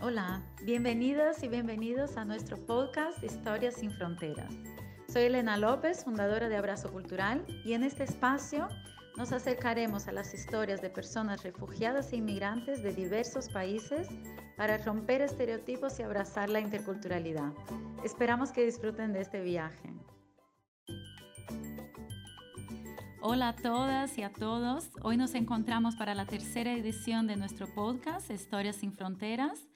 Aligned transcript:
Hola, 0.00 0.40
bienvenidas 0.62 1.42
y 1.42 1.48
bienvenidos 1.48 2.16
a 2.16 2.24
nuestro 2.24 2.56
podcast 2.56 3.20
Historias 3.24 3.74
sin 3.74 3.90
Fronteras. 3.90 4.54
Soy 5.12 5.24
Elena 5.24 5.56
López, 5.56 6.04
fundadora 6.04 6.48
de 6.48 6.56
Abrazo 6.56 6.92
Cultural, 6.92 7.44
y 7.64 7.72
en 7.72 7.82
este 7.82 8.04
espacio 8.04 8.68
nos 9.16 9.32
acercaremos 9.32 10.06
a 10.06 10.12
las 10.12 10.32
historias 10.34 10.80
de 10.80 10.90
personas 10.90 11.42
refugiadas 11.42 12.12
e 12.12 12.16
inmigrantes 12.18 12.80
de 12.84 12.92
diversos 12.92 13.48
países 13.48 14.06
para 14.56 14.78
romper 14.78 15.20
estereotipos 15.20 15.98
y 15.98 16.04
abrazar 16.04 16.48
la 16.48 16.60
interculturalidad. 16.60 17.52
Esperamos 18.04 18.52
que 18.52 18.64
disfruten 18.64 19.12
de 19.12 19.22
este 19.22 19.40
viaje. 19.40 19.92
Hola 23.20 23.48
a 23.48 23.56
todas 23.56 24.16
y 24.16 24.22
a 24.22 24.32
todos. 24.32 24.90
Hoy 25.02 25.16
nos 25.16 25.34
encontramos 25.34 25.96
para 25.96 26.14
la 26.14 26.24
tercera 26.24 26.72
edición 26.72 27.26
de 27.26 27.34
nuestro 27.34 27.66
podcast 27.74 28.30
Historias 28.30 28.76
sin 28.76 28.92
Fronteras 28.92 29.66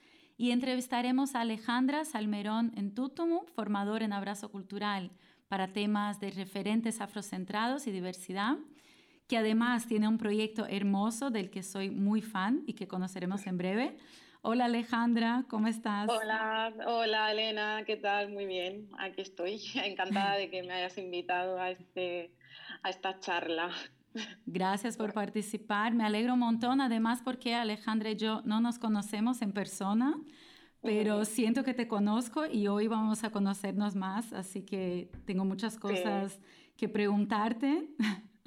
y 0.43 0.51
entrevistaremos 0.51 1.35
a 1.35 1.39
Alejandra 1.39 2.03
Salmerón 2.03 2.73
en 2.75 2.93
Tutumu, 2.93 3.45
formador 3.55 4.03
en 4.03 4.11
Abrazo 4.11 4.51
Cultural 4.51 5.09
para 5.47 5.71
temas 5.71 6.19
de 6.19 6.31
referentes 6.31 6.99
afrocentrados 6.99 7.87
y 7.87 7.91
diversidad, 7.91 8.57
que 9.29 9.37
además 9.37 9.87
tiene 9.87 10.09
un 10.09 10.17
proyecto 10.17 10.65
hermoso 10.67 11.29
del 11.29 11.49
que 11.49 11.63
soy 11.63 11.91
muy 11.91 12.21
fan 12.21 12.61
y 12.67 12.73
que 12.73 12.89
conoceremos 12.89 13.47
en 13.47 13.57
breve. 13.57 13.95
Hola 14.41 14.65
Alejandra, 14.65 15.45
¿cómo 15.47 15.69
estás? 15.69 16.09
Hola, 16.09 16.73
hola 16.87 17.31
Elena, 17.31 17.83
¿qué 17.85 17.95
tal? 17.95 18.29
Muy 18.29 18.45
bien, 18.45 18.89
aquí 18.99 19.21
estoy. 19.21 19.61
Encantada 19.75 20.35
de 20.35 20.49
que 20.49 20.61
me 20.61 20.73
hayas 20.73 20.97
invitado 20.97 21.57
a, 21.57 21.71
este, 21.71 22.33
a 22.81 22.89
esta 22.89 23.17
charla. 23.21 23.71
Gracias 24.45 24.97
por 24.97 25.13
participar. 25.13 25.93
Me 25.93 26.03
alegro 26.03 26.33
un 26.33 26.39
montón, 26.39 26.81
además 26.81 27.21
porque 27.23 27.55
Alejandra 27.55 28.11
y 28.11 28.15
yo 28.15 28.41
no 28.45 28.61
nos 28.61 28.79
conocemos 28.79 29.41
en 29.41 29.51
persona, 29.51 30.19
pero 30.81 31.25
siento 31.25 31.63
que 31.63 31.73
te 31.73 31.87
conozco 31.87 32.45
y 32.45 32.67
hoy 32.67 32.87
vamos 32.87 33.23
a 33.23 33.31
conocernos 33.31 33.95
más, 33.95 34.33
así 34.33 34.63
que 34.63 35.09
tengo 35.25 35.45
muchas 35.45 35.77
cosas 35.77 36.39
que 36.75 36.89
preguntarte. 36.89 37.89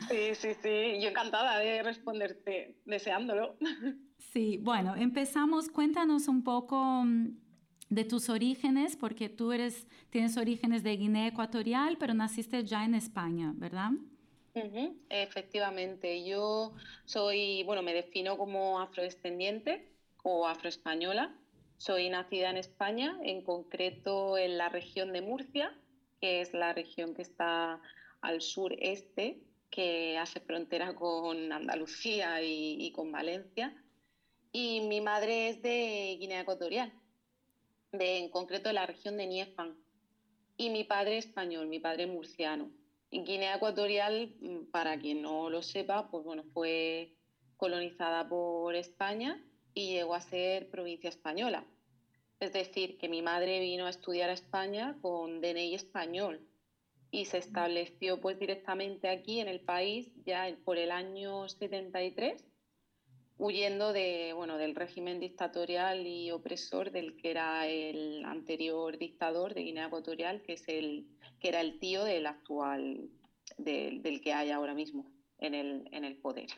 Sí, 0.09 0.35
sí, 0.35 0.49
sí, 0.63 1.01
yo 1.01 1.09
encantada 1.09 1.59
de 1.59 1.83
responderte, 1.83 2.77
deseándolo. 2.85 3.57
Sí, 4.19 4.59
bueno, 4.59 4.95
empezamos, 4.95 5.71
cuéntanos 5.71 6.29
un 6.29 6.43
poco 6.43 7.05
mm, 7.05 7.39
de 7.89 8.05
tus 8.05 8.29
orígenes, 8.29 8.97
porque 8.97 9.31
tú 9.31 9.53
eres, 9.53 9.89
tienes 10.11 10.37
orígenes 10.37 10.83
de 10.83 10.97
Guinea 10.97 11.29
Ecuatorial, 11.29 11.97
pero 11.99 12.13
naciste 12.13 12.63
ya 12.65 12.85
en 12.85 12.95
España, 12.95 13.55
¿verdad? 13.57 13.93
Efectivamente, 15.11 16.25
yo 16.25 16.73
soy, 17.05 17.63
bueno, 17.65 17.83
me 17.83 17.93
defino 17.93 18.39
como 18.39 18.81
afrodescendiente 18.81 19.93
o 20.23 20.47
afroespañola. 20.47 21.35
Soy 21.77 22.09
nacida 22.09 22.51
en 22.51 22.57
España, 22.57 23.19
en 23.23 23.43
concreto 23.43 24.39
en 24.39 24.57
la 24.57 24.71
región 24.71 25.13
de 25.13 25.21
Murcia, 25.21 25.79
que 26.21 26.41
es 26.41 26.55
la 26.55 26.73
región 26.73 27.15
que 27.15 27.23
está 27.23 27.83
al 28.23 28.41
sureste, 28.41 29.43
que 29.71 30.17
hace 30.17 30.41
frontera 30.41 30.95
con 30.95 31.53
Andalucía 31.53 32.41
y, 32.43 32.91
con 32.93 33.13
Valencia. 33.13 33.77
Y 34.53 34.81
mi 34.81 35.03
madre 35.03 35.51
es 35.51 35.61
de 35.61 36.17
Guinea 36.19 36.41
Ecuatorial, 36.41 36.93
de, 37.93 38.19
en 38.19 38.31
concreto 38.31 38.71
de 38.71 38.75
la 38.75 38.87
región 38.87 39.19
de 39.19 39.27
Niefan. 39.27 39.77
Y 40.57 40.71
mi 40.71 40.85
padre 40.85 41.19
español, 41.19 41.67
mi 41.67 41.79
padre 41.79 42.07
murciano. 42.07 42.71
Guinea 43.11 43.57
Ecuatorial, 43.57 44.35
mm, 44.41 44.71
para 44.71 44.99
quien 44.99 45.23
no 45.23 45.51
lo 45.51 45.63
sepa, 45.63 46.11
pues 46.11 46.25
bueno, 46.25 46.45
fue 46.53 47.15
colonizada 47.57 48.29
por 48.29 48.75
España 48.75 49.43
y 49.75 49.93
llegó 49.93 50.15
a 50.15 50.21
ser 50.21 50.71
provincia 50.71 51.09
española. 51.09 51.65
Es 52.41 52.53
decir, 52.53 52.99
que 52.99 53.09
mi 53.09 53.23
madre 53.23 53.61
vino 53.61 53.87
a 53.87 53.91
estudiar 53.91 54.31
a 54.31 54.35
España 54.35 54.99
con 55.01 55.41
DNI 55.41 55.75
español 55.75 56.47
y 57.11 57.25
se 57.25 57.39
estableció 57.39 58.21
pues 58.21 58.39
directamente 58.39 59.09
aquí 59.09 59.41
en 59.41 59.49
el 59.49 59.61
país 59.61 60.13
ya 60.25 60.55
por 60.65 60.77
el 60.77 60.91
año 60.91 61.49
73 61.49 62.45
huyendo 63.39 63.93
de, 63.93 64.33
bueno, 64.35 64.57
del 64.57 64.75
régimen 64.75 65.21
dictatorial 65.21 66.07
y 66.07 66.31
opresor 66.31 66.91
del 66.91 67.17
que 67.17 67.31
era 67.31 67.67
el 67.67 68.25
anterior 68.25 68.97
dictador 68.99 69.55
de 69.55 69.63
Guinea 69.63 69.87
Ecuatorial, 69.87 70.43
que, 70.43 70.55
es 70.55 70.67
el, 70.69 71.07
que 71.47 71.51
era 71.51 71.61
el 71.61 71.79
tío 71.79 72.03
del 72.03 72.27
actual, 72.27 73.09
del, 73.57 74.21
que 74.21 74.33
hay 74.33 74.51
ahora 74.51 74.75
mismo 74.75 75.07
en 75.39 75.55
el, 75.55 75.89
en 75.93 76.05
el 76.05 76.17
poder. 76.17 76.49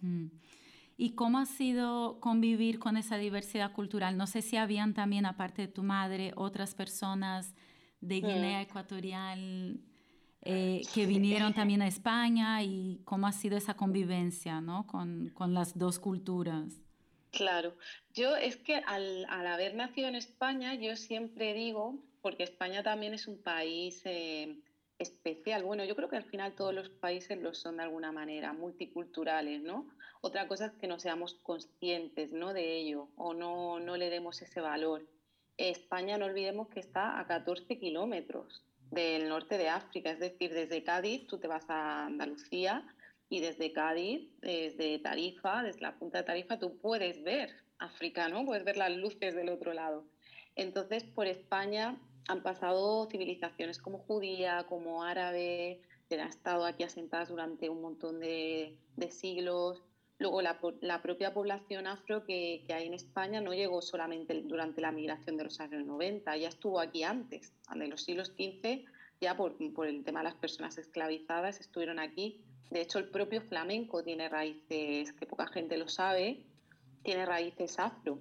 Mm. 0.00 0.26
¿Y 0.98 1.14
cómo 1.14 1.38
ha 1.38 1.46
sido 1.46 2.20
convivir 2.20 2.78
con 2.78 2.98
esa 2.98 3.16
diversidad 3.16 3.72
cultural? 3.72 4.18
No 4.18 4.26
sé 4.26 4.42
si 4.42 4.58
habían 4.58 4.92
también, 4.92 5.24
aparte 5.24 5.62
de 5.62 5.68
tu 5.68 5.82
madre, 5.82 6.34
otras 6.36 6.74
personas 6.74 7.54
de 8.02 8.20
mm. 8.20 8.26
Guinea 8.26 8.60
Ecuatorial 8.60 9.80
eh, 10.42 10.82
que 10.92 11.06
vinieron 11.06 11.54
también 11.54 11.80
a 11.80 11.86
España 11.86 12.62
y 12.62 13.00
cómo 13.04 13.26
ha 13.26 13.32
sido 13.32 13.56
esa 13.56 13.74
convivencia 13.74 14.60
¿no? 14.60 14.86
con, 14.86 15.30
con 15.30 15.54
las 15.54 15.78
dos 15.78 15.98
culturas. 15.98 16.82
Claro, 17.30 17.74
yo 18.12 18.36
es 18.36 18.58
que 18.58 18.76
al, 18.76 19.24
al, 19.30 19.46
haber 19.46 19.74
nacido 19.74 20.08
en 20.08 20.16
España, 20.16 20.74
yo 20.74 20.96
siempre 20.96 21.54
digo, 21.54 22.04
porque 22.24 22.44
España 22.44 22.82
también 22.82 23.12
es 23.12 23.28
un 23.28 23.36
país 23.36 24.00
eh, 24.06 24.56
especial, 24.98 25.62
bueno, 25.62 25.84
yo 25.84 25.94
creo 25.94 26.08
que 26.08 26.16
al 26.16 26.24
final 26.24 26.54
todos 26.54 26.72
los 26.72 26.88
países 26.88 27.36
lo 27.38 27.52
son 27.52 27.76
de 27.76 27.82
alguna 27.82 28.12
manera, 28.12 28.54
multiculturales, 28.54 29.60
¿no? 29.60 29.90
Otra 30.22 30.48
cosa 30.48 30.64
es 30.64 30.72
que 30.72 30.86
no 30.86 30.98
seamos 30.98 31.34
conscientes 31.42 32.32
¿no? 32.32 32.54
de 32.54 32.78
ello 32.78 33.10
o 33.16 33.34
no, 33.34 33.78
no 33.78 33.98
le 33.98 34.08
demos 34.08 34.40
ese 34.40 34.62
valor. 34.62 35.06
España, 35.58 36.16
no 36.16 36.24
olvidemos 36.24 36.68
que 36.68 36.80
está 36.80 37.20
a 37.20 37.26
14 37.26 37.78
kilómetros 37.78 38.64
del 38.90 39.28
norte 39.28 39.58
de 39.58 39.68
África, 39.68 40.10
es 40.10 40.18
decir, 40.18 40.54
desde 40.54 40.82
Cádiz 40.82 41.26
tú 41.26 41.36
te 41.36 41.46
vas 41.46 41.68
a 41.68 42.06
Andalucía 42.06 42.88
y 43.28 43.40
desde 43.40 43.74
Cádiz, 43.74 44.30
desde 44.40 44.98
Tarifa, 44.98 45.62
desde 45.62 45.82
la 45.82 45.98
punta 45.98 46.18
de 46.18 46.24
Tarifa, 46.24 46.58
tú 46.58 46.78
puedes 46.78 47.22
ver 47.22 47.50
África, 47.76 48.30
¿no? 48.30 48.46
Puedes 48.46 48.64
ver 48.64 48.78
las 48.78 48.96
luces 48.96 49.34
del 49.34 49.50
otro 49.50 49.74
lado. 49.74 50.06
Entonces, 50.56 51.04
por 51.04 51.26
España 51.26 51.98
han 52.28 52.42
pasado 52.42 53.06
civilizaciones 53.10 53.78
como 53.78 53.98
judía, 53.98 54.66
como 54.68 55.02
árabe, 55.02 55.80
que 56.08 56.20
han 56.20 56.28
estado 56.28 56.64
aquí 56.64 56.82
asentadas 56.82 57.28
durante 57.28 57.68
un 57.68 57.82
montón 57.82 58.20
de, 58.20 58.76
de 58.96 59.10
siglos. 59.10 59.82
Luego, 60.18 60.42
la, 60.42 60.58
la, 60.80 61.02
propia 61.02 61.34
población 61.34 61.86
afro 61.86 62.24
que, 62.24 62.64
que, 62.66 62.72
hay 62.72 62.86
en 62.86 62.94
España 62.94 63.40
no 63.40 63.52
llegó 63.52 63.82
solamente 63.82 64.42
durante 64.42 64.80
la 64.80 64.92
migración 64.92 65.36
de 65.36 65.44
los 65.44 65.60
años 65.60 65.84
90, 65.84 66.36
ya 66.36 66.48
estuvo 66.48 66.80
aquí 66.80 67.02
antes, 67.02 67.52
en 67.74 67.90
los 67.90 68.02
siglos 68.02 68.28
XV, 68.28 68.84
ya 69.20 69.36
por, 69.36 69.56
por, 69.72 69.86
el 69.86 70.04
tema 70.04 70.20
de 70.20 70.24
las 70.24 70.36
personas 70.36 70.78
esclavizadas, 70.78 71.60
estuvieron 71.60 71.98
aquí. 71.98 72.40
De 72.70 72.80
hecho, 72.80 72.98
el 72.98 73.08
propio 73.08 73.42
flamenco 73.42 74.02
tiene 74.02 74.28
raíces, 74.28 75.12
que 75.12 75.26
poca 75.26 75.46
gente 75.48 75.76
lo 75.76 75.88
sabe, 75.88 76.44
tiene 77.02 77.26
raíces 77.26 77.78
afro. 77.78 78.18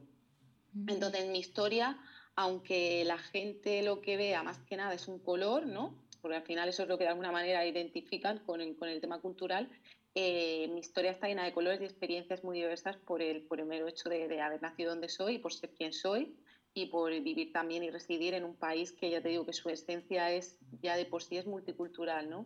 Entonces, 0.88 1.30
mi 1.30 1.40
historia, 1.40 1.98
aunque 2.36 3.04
la 3.06 3.18
gente 3.18 3.84
lo 3.84 4.02
que 4.02 4.18
vea 4.18 4.44
más 4.44 4.60
que 4.60 4.78
nada 4.78 4.94
es 4.94 5.08
un 5.08 5.20
color, 5.20 5.66
¿no? 5.66 5.96
Porque 6.22 6.38
al 6.38 6.44
final 6.44 6.70
eso 6.70 6.84
es 6.84 6.90
lo 6.90 6.98
que 6.98 7.04
de 7.04 7.10
alguna 7.10 7.32
manera 7.32 7.66
identifican 7.66 8.40
con 8.40 8.62
el, 8.62 8.76
con 8.76 8.90
el 8.90 9.02
tema 9.02 9.20
cultural, 9.20 9.70
eh, 10.16 10.68
mi 10.68 10.80
historia 10.80 11.12
está 11.12 11.28
llena 11.28 11.44
de 11.44 11.54
colores 11.54 11.82
y 11.82 11.86
experiencias 11.86 12.44
muy 12.44 12.60
diversas 12.60 12.98
por 12.98 13.22
el, 13.22 13.42
por 13.44 13.60
el 13.60 13.66
mero 13.66 13.88
hecho 13.88 14.10
de, 14.10 14.40
haber 14.42 14.62
nacido 14.62 14.92
donde 14.92 15.10
soy, 15.10 15.40
por 15.40 15.54
ser 15.54 15.72
quien 15.72 15.92
soy 15.92 16.36
y 16.76 16.88
por 16.88 17.12
vivir 17.12 17.52
también 17.52 17.84
y 17.84 17.90
residir 17.90 18.36
en 18.36 18.44
un 18.44 18.56
país 18.56 18.92
que 18.92 19.10
ya 19.10 19.22
te 19.22 19.30
digo 19.30 19.46
que 19.46 19.54
su 19.54 19.70
esencia 19.70 20.32
es 20.32 20.58
ya 20.82 20.96
de 20.98 21.06
por 21.06 21.24
sí 21.24 21.38
es 21.38 21.48
multicultural, 21.48 22.30
¿no? 22.30 22.46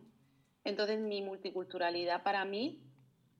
Entonces 0.64 0.98
mi 0.98 1.20
multiculturalidad 1.20 2.22
para 2.22 2.44
mí 2.46 2.80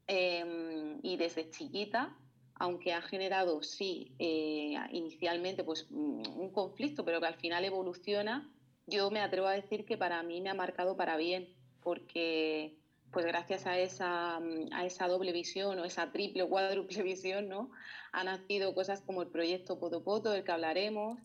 em, 0.06 0.98
y 1.02 1.16
desde 1.16 1.50
chiquita, 1.50 2.14
aunque 2.58 2.92
ha 2.92 3.02
generado 3.02 3.62
sí 3.62 4.12
eh, 4.18 4.74
inicialmente 4.92 5.64
pues 5.64 5.86
un 5.90 6.50
conflicto, 6.52 7.04
pero 7.04 7.20
que 7.20 7.26
al 7.26 7.36
final 7.36 7.64
evoluciona, 7.64 8.50
yo 8.86 9.10
me 9.10 9.20
atrevo 9.20 9.46
a 9.46 9.52
decir 9.52 9.84
que 9.84 9.98
para 9.98 10.22
mí 10.22 10.40
me 10.40 10.48
ha 10.48 10.54
marcado 10.54 10.96
para 10.96 11.16
bien, 11.16 11.48
porque 11.82 12.74
pues 13.10 13.24
gracias 13.26 13.66
a 13.66 13.78
esa, 13.78 14.38
a 14.72 14.86
esa 14.86 15.08
doble 15.08 15.32
visión 15.32 15.78
o 15.78 15.84
esa 15.84 16.10
triple 16.10 16.42
o 16.42 16.48
cuádruple 16.48 17.02
visión, 17.14 17.48
¿no? 17.48 17.70
Han 18.12 18.26
nacido 18.26 18.74
cosas 18.74 19.02
como 19.02 19.22
el 19.22 19.28
proyecto 19.28 19.78
Potopoto, 19.78 20.30
del 20.30 20.44
que 20.44 20.52
hablaremos, 20.52 21.18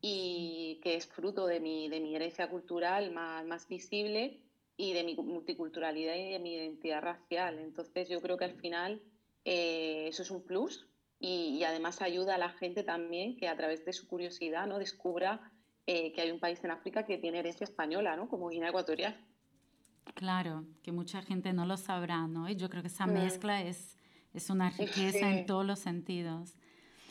y 0.00 0.80
que 0.82 0.96
es 0.96 1.06
fruto 1.06 1.46
de 1.46 1.60
mi, 1.60 1.88
de 1.88 2.00
mi 2.00 2.14
herencia 2.14 2.50
cultural 2.50 3.10
más, 3.12 3.44
más 3.46 3.66
visible 3.68 4.40
y 4.76 4.92
de 4.92 5.02
mi 5.02 5.14
multiculturalidad 5.14 6.14
y 6.14 6.32
de 6.32 6.38
mi 6.40 6.54
identidad 6.54 7.00
racial. 7.00 7.58
Entonces 7.58 8.08
yo 8.08 8.20
creo 8.20 8.36
que 8.36 8.44
al 8.44 8.60
final 8.60 9.00
eh, 9.44 10.06
eso 10.08 10.22
es 10.22 10.30
un 10.30 10.44
plus 10.44 10.88
y, 11.18 11.62
además 11.64 12.02
ayuda 12.02 12.34
a 12.34 12.38
la 12.38 12.50
gente 12.50 12.82
también 12.82 13.36
que 13.36 13.48
a 13.48 13.56
través 13.56 13.84
de 13.84 13.92
su 13.92 14.06
curiosidad 14.06 14.66
¿no? 14.66 14.78
descubra 14.78 15.52
eh, 15.86 16.12
que 16.12 16.20
hay 16.20 16.30
un 16.30 16.40
país 16.40 16.62
en 16.64 16.70
África 16.70 17.06
que 17.06 17.18
tiene 17.18 17.38
herencia 17.38 17.64
española, 17.64 18.16
¿no? 18.16 18.28
como 18.28 18.48
Guinea 18.48 18.70
Ecuatorial. 18.70 19.16
Claro, 20.14 20.64
que 20.82 20.92
mucha 20.92 21.22
gente 21.22 21.52
no 21.52 21.66
lo 21.66 21.76
sabrá, 21.76 22.26
¿no? 22.26 22.48
Y 22.48 22.56
yo 22.56 22.68
creo 22.68 22.82
que 22.82 22.88
esa 22.88 23.06
mezcla 23.06 23.62
es, 23.62 23.98
es 24.32 24.50
una 24.50 24.70
riqueza 24.70 25.30
en 25.30 25.46
todos 25.46 25.64
los 25.64 25.78
sentidos. 25.78 26.56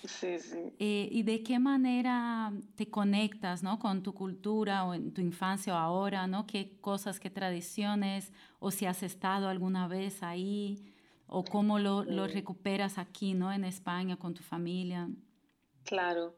Sí, 0.06 0.38
sí. 0.40 0.60
Eh, 0.80 1.10
¿Y 1.12 1.24
de 1.24 1.44
qué 1.44 1.60
manera 1.60 2.54
te 2.76 2.90
conectas 2.90 3.64
¿no? 3.64 3.80
con 3.80 4.04
tu 4.04 4.14
cultura 4.14 4.86
o 4.86 4.94
en 4.94 5.14
tu 5.14 5.22
infancia 5.22 5.74
o 5.74 5.78
ahora? 5.78 6.28
¿no? 6.28 6.46
¿Qué 6.46 6.78
cosas, 6.82 7.20
qué 7.20 7.30
tradiciones? 7.30 8.32
¿O 8.60 8.70
si 8.70 8.86
has 8.86 9.02
estado 9.02 9.48
alguna 9.48 9.88
vez 9.88 10.22
ahí? 10.22 10.93
¿O 11.36 11.44
cómo 11.44 11.80
lo, 11.80 12.04
lo 12.04 12.28
recuperas 12.28 13.00
aquí, 13.00 13.34
¿no? 13.34 13.52
en 13.52 13.64
España, 13.64 14.18
con 14.18 14.36
tu 14.36 14.44
familia? 14.44 15.10
Claro. 15.84 16.36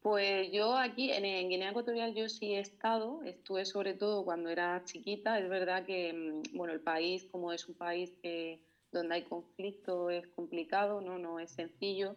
Pues 0.00 0.50
yo 0.50 0.74
aquí 0.74 1.12
en, 1.12 1.50
Guinea 1.50 1.68
Ecuatorial 1.68 2.14
yo 2.14 2.30
sí 2.30 2.54
he 2.54 2.60
estado, 2.60 3.22
estuve 3.24 3.66
sobre 3.66 3.92
todo 3.92 4.24
cuando 4.24 4.48
era 4.48 4.82
chiquita. 4.84 5.38
Es 5.38 5.50
verdad 5.50 5.84
que 5.84 6.14
mm, 6.14 6.56
bueno, 6.56 6.72
el 6.72 6.80
país, 6.80 7.26
como 7.30 7.52
es 7.52 7.68
un 7.68 7.74
país 7.74 8.16
que, 8.22 8.62
donde 8.90 9.16
hay 9.16 9.24
conflicto, 9.24 10.08
es 10.08 10.26
complicado, 10.28 11.02
no, 11.02 11.18
no 11.18 11.38
es 11.38 11.50
sencillo 11.50 12.16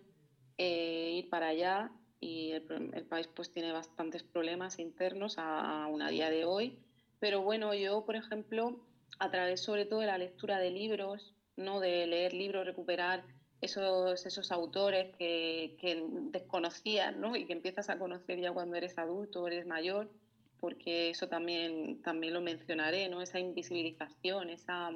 eh, 0.57 1.11
ir 1.13 1.29
para 1.29 1.49
allá 1.49 1.91
y 2.21 2.51
el, 2.51 2.63
país 3.09 3.27
pues 3.27 3.51
tiene 3.51 3.73
bastantes 3.73 4.23
problemas 4.23 4.79
internos 4.79 5.37
a, 5.37 5.85
a 5.85 6.09
día 6.09 6.29
de 6.29 6.45
hoy. 6.45 6.79
Pero 7.19 7.41
bueno, 7.41 7.73
yo 7.73 8.05
por 8.05 8.15
ejemplo, 8.15 8.79
a 9.19 9.29
través 9.29 9.59
sobre 9.59 9.85
todo 9.85 9.99
de 9.99 10.07
la 10.07 10.17
lectura 10.17 10.59
de 10.59 10.71
libros, 10.71 11.35
no 11.57 11.79
de 11.79 12.07
leer 12.07 12.33
libros, 12.33 12.65
recuperar 12.65 13.23
esos, 13.61 14.25
esos 14.25 14.51
autores 14.51 15.15
que, 15.17 15.77
que 15.79 16.03
desconocías 16.31 17.15
¿no? 17.15 17.35
y 17.35 17.45
que 17.45 17.53
empiezas 17.53 17.89
a 17.89 17.99
conocer 17.99 18.39
ya 18.39 18.51
cuando 18.51 18.75
eres 18.75 18.97
adulto 18.97 19.47
eres 19.47 19.65
mayor, 19.67 20.09
porque 20.59 21.09
eso 21.09 21.27
también, 21.27 22.01
también 22.01 22.33
lo 22.33 22.41
mencionaré, 22.41 23.07
¿no? 23.09 23.21
esa 23.21 23.39
invisibilización, 23.39 24.49
esa, 24.49 24.91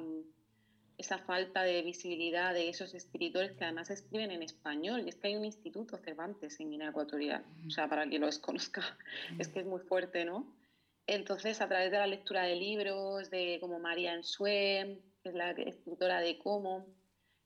esa 0.98 1.18
falta 1.18 1.62
de 1.62 1.82
visibilidad 1.82 2.54
de 2.54 2.68
esos 2.68 2.94
escritores 2.94 3.52
que 3.52 3.64
además 3.64 3.90
escriben 3.90 4.30
en 4.30 4.42
español. 4.42 5.02
Y 5.04 5.10
es 5.10 5.16
que 5.16 5.28
hay 5.28 5.36
un 5.36 5.44
instituto 5.44 5.98
Cervantes 5.98 6.58
en 6.60 6.70
Guinea 6.70 6.90
Ecuatorial, 6.90 7.44
o 7.66 7.70
sea, 7.70 7.88
para 7.88 8.06
quien 8.08 8.20
lo 8.20 8.26
desconozca, 8.26 8.82
es 9.38 9.48
que 9.48 9.60
es 9.60 9.66
muy 9.66 9.80
fuerte, 9.80 10.24
¿no? 10.24 10.54
Entonces, 11.08 11.60
a 11.60 11.68
través 11.68 11.92
de 11.92 11.98
la 11.98 12.06
lectura 12.06 12.42
de 12.42 12.56
libros, 12.56 13.30
de 13.30 13.58
como 13.60 13.78
María 13.78 14.14
Ensue, 14.14 15.00
que 15.26 15.30
es 15.30 15.34
la 15.34 15.50
escritora 15.50 16.20
de 16.20 16.38
Cómo, 16.38 16.86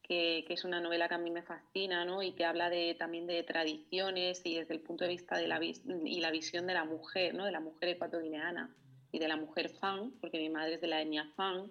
que, 0.02 0.44
es 0.48 0.64
una 0.64 0.80
novela 0.80 1.08
que 1.08 1.14
a 1.14 1.18
mí 1.18 1.30
me 1.30 1.42
fascina 1.42 2.04
¿no? 2.04 2.22
y 2.22 2.32
que 2.32 2.44
habla 2.44 2.68
de, 2.68 2.94
también 2.94 3.26
de 3.26 3.42
tradiciones 3.42 4.42
y 4.44 4.56
desde 4.56 4.74
el 4.74 4.80
punto 4.80 5.04
de 5.04 5.10
vista 5.10 5.36
de 5.36 5.48
la, 5.48 5.60
y 5.62 6.20
la 6.20 6.30
visión 6.30 6.66
de 6.66 6.74
la 6.74 6.84
mujer, 6.84 7.34
¿no? 7.34 7.44
de 7.44 7.52
la 7.52 7.60
mujer 7.60 7.90
ecuatoriana 7.90 8.74
y 9.12 9.18
de 9.18 9.28
la 9.28 9.36
mujer 9.36 9.70
fan, 9.70 10.12
porque 10.20 10.38
mi 10.38 10.50
madre 10.50 10.74
es 10.74 10.80
de 10.80 10.88
la 10.88 11.00
etnia 11.00 11.30
fan, 11.36 11.70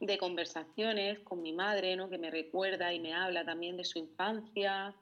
de 0.00 0.16
conversaciones 0.16 1.18
con 1.20 1.42
mi 1.42 1.52
madre, 1.52 1.96
¿no? 1.96 2.08
que 2.08 2.18
me 2.18 2.30
recuerda 2.30 2.94
y 2.94 3.00
me 3.00 3.12
habla 3.12 3.44
también 3.44 3.76
de 3.76 3.84
su 3.84 3.98
infancia, 3.98 4.94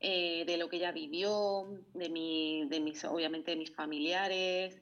eh, 0.00 0.44
de 0.44 0.56
lo 0.56 0.68
que 0.68 0.76
ella 0.76 0.92
vivió, 0.92 1.68
de, 1.94 2.08
mi, 2.08 2.66
de 2.68 2.80
mis, 2.80 3.04
obviamente 3.04 3.52
de 3.52 3.58
mis 3.58 3.74
familiares, 3.74 4.80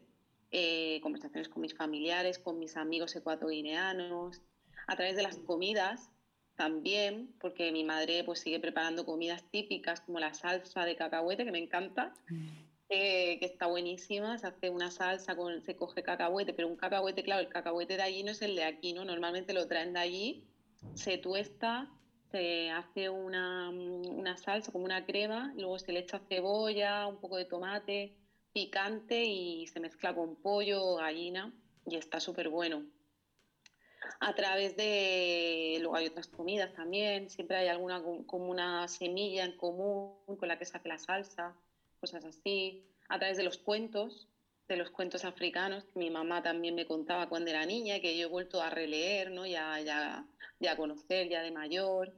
eh, 0.53 1.01
conversaciones 1.03 1.49
con 1.49 1.61
mis 1.61 1.75
familiares, 1.75 2.39
con 2.39 2.59
mis 2.59 2.77
amigos 2.77 3.15
ecuatoguineanos, 3.17 4.41
a 4.87 4.97
través 4.97 5.17
de 5.17 5.23
las 5.23 5.39
comidas 5.39 6.11
también, 6.57 7.35
porque 7.39 7.71
mi 7.71 7.85
madre 7.85 8.25
pues 8.25 8.41
sigue 8.41 8.59
preparando 8.59 9.05
comidas 9.05 9.45
típicas 9.51 10.01
como 10.01 10.19
la 10.19 10.35
salsa 10.35 10.85
de 10.85 10.97
cacahuete, 10.97 11.45
que 11.45 11.53
me 11.53 11.59
encanta, 11.59 12.15
mm. 12.29 12.49
eh, 12.89 13.39
que 13.39 13.47
está 13.47 13.67
buenísima, 13.67 14.39
se 14.39 14.47
hace 14.47 14.71
una 14.71 14.91
salsa, 14.91 15.37
con, 15.37 15.63
se 15.63 15.77
coge 15.77 16.03
cacahuete, 16.03 16.55
pero 16.55 16.69
un 16.69 16.77
cacahuete, 16.77 17.23
claro, 17.23 17.43
el 17.43 17.49
cacahuete 17.49 17.97
de 17.97 18.03
allí 18.03 18.23
no 18.23 18.31
es 18.31 18.43
el 18.43 18.57
de 18.57 18.65
aquí, 18.65 18.93
¿no? 18.95 19.05
Normalmente 19.05 19.53
lo 19.53 19.69
traen 19.69 19.93
de 19.93 20.01
allí, 20.01 20.45
se 20.95 21.19
tuesta, 21.19 21.91
se 22.31 22.71
hace 22.71 23.11
una, 23.11 23.69
una 23.69 24.37
salsa 24.37 24.73
como 24.73 24.85
una 24.85 25.05
crema, 25.05 25.53
luego 25.57 25.79
se 25.79 25.93
le 25.93 26.01
echa 26.01 26.21
cebolla, 26.21 27.07
un 27.07 27.21
poco 27.21 27.37
de 27.37 27.45
tomate, 27.45 28.17
picante 28.53 29.25
y 29.25 29.67
se 29.67 29.81
mezcla 29.81 30.15
con 30.15 30.37
pollo 30.37 30.83
o 30.83 30.97
gallina 30.97 31.53
y 31.87 31.97
está 31.97 32.19
súper 32.21 32.49
bueno 32.49 32.87
a 34.21 34.35
través 34.35 34.77
de, 34.77 35.79
luego 35.81 35.97
hay 35.97 36.07
otras 36.07 36.27
comidas 36.29 36.73
también, 36.73 37.29
siempre 37.31 37.57
hay 37.57 37.69
alguna 37.69 38.03
como 38.27 38.51
una 38.51 38.89
semilla 38.89 39.45
en 39.45 39.57
común 39.57 40.17
con 40.39 40.49
la 40.49 40.59
que 40.59 40.65
se 40.65 40.77
hace 40.77 40.89
la 40.89 40.99
salsa, 40.99 41.55
cosas 42.01 42.25
así, 42.25 42.85
a 43.09 43.19
través 43.19 43.37
de 43.37 43.45
los 43.45 43.59
cuentos, 43.59 44.29
de 44.69 44.77
los 44.77 44.91
cuentos 44.91 45.25
africanos, 45.25 45.85
que 45.85 45.99
mi 45.99 46.11
mamá 46.11 46.43
también 46.43 46.75
me 46.75 46.87
contaba 46.87 47.29
cuando 47.29 47.51
era 47.51 47.65
niña, 47.67 48.01
que 48.01 48.17
yo 48.17 48.27
he 48.27 48.31
vuelto 48.31 48.61
a 48.61 48.71
releer, 48.71 49.31
¿no? 49.31 49.47
ya, 49.47 49.81
ya, 49.81 50.27
ya 50.59 50.73
a 50.73 50.77
conocer 50.77 51.29
ya 51.29 51.43
de 51.43 51.51
mayor, 51.51 52.13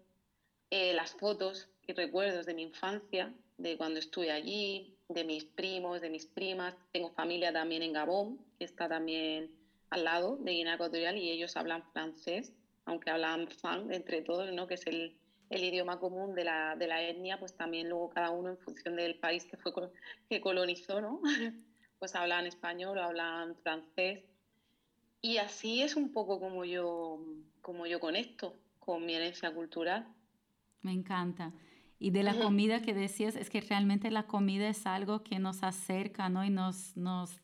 eh, 0.70 0.94
las 0.94 1.12
fotos 1.12 1.68
y 1.86 1.92
recuerdos 1.92 2.46
de 2.46 2.54
mi 2.54 2.62
infancia, 2.62 3.34
de 3.58 3.76
cuando 3.76 3.98
estuve 3.98 4.30
allí, 4.30 4.96
de 5.08 5.24
mis 5.24 5.44
primos, 5.44 6.00
de 6.00 6.10
mis 6.10 6.26
primas, 6.26 6.74
tengo 6.92 7.10
familia 7.10 7.52
también 7.52 7.82
en 7.82 7.92
Gabón, 7.92 8.38
que 8.58 8.64
está 8.64 8.88
también 8.88 9.57
al 9.90 10.04
lado 10.04 10.36
de 10.36 10.52
Guinea 10.52 10.74
Ecuatorial 10.74 11.16
y 11.16 11.30
ellos 11.30 11.56
hablan 11.56 11.82
francés, 11.92 12.52
aunque 12.84 13.10
hablan 13.10 13.48
fan 13.48 13.92
entre 13.92 14.22
todos, 14.22 14.52
¿no? 14.52 14.66
que 14.66 14.74
es 14.74 14.86
el, 14.86 15.16
el 15.50 15.64
idioma 15.64 15.98
común 15.98 16.34
de 16.34 16.44
la, 16.44 16.76
de 16.76 16.86
la, 16.86 17.02
etnia, 17.02 17.38
pues 17.38 17.56
también 17.56 17.88
luego 17.88 18.10
cada 18.10 18.30
uno 18.30 18.50
en 18.50 18.58
función 18.58 18.96
del 18.96 19.18
país 19.18 19.44
que, 19.44 19.56
fue, 19.56 19.72
que 20.28 20.40
colonizó, 20.40 21.00
¿no? 21.00 21.20
pues 21.98 22.14
hablan 22.14 22.46
español 22.46 22.98
o 22.98 23.02
hablan 23.02 23.56
francés. 23.56 24.24
Y 25.20 25.38
así 25.38 25.82
es 25.82 25.96
un 25.96 26.12
poco 26.12 26.38
como 26.38 26.64
yo, 26.64 27.20
como 27.60 27.86
yo 27.86 27.98
conecto 27.98 28.54
con 28.78 29.04
mi 29.04 29.14
herencia 29.14 29.52
cultural. 29.52 30.06
Me 30.82 30.92
encanta. 30.92 31.52
Y 31.98 32.10
de 32.10 32.22
la 32.22 32.38
comida 32.38 32.80
que 32.80 32.94
decías, 32.94 33.34
es 33.34 33.50
que 33.50 33.60
realmente 33.60 34.12
la 34.12 34.28
comida 34.28 34.68
es 34.68 34.86
algo 34.86 35.24
que 35.24 35.40
nos 35.40 35.64
acerca, 35.64 36.28
¿no? 36.28 36.44
Y 36.44 36.50
nos, 36.50 36.96
nos 36.96 37.40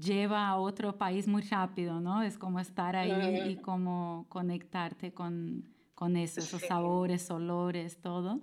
lleva 0.00 0.48
a 0.48 0.56
otro 0.56 0.96
país 0.98 1.26
muy 1.26 1.42
rápido, 1.42 2.00
¿no? 2.00 2.22
Es 2.22 2.38
como 2.38 2.60
estar 2.60 2.96
ahí 2.96 3.50
y 3.50 3.56
como 3.56 4.26
conectarte 4.28 5.12
con, 5.12 5.64
con 5.94 6.16
eso, 6.16 6.40
esos 6.40 6.62
sabores, 6.62 7.30
olores, 7.30 8.00
todo. 8.00 8.40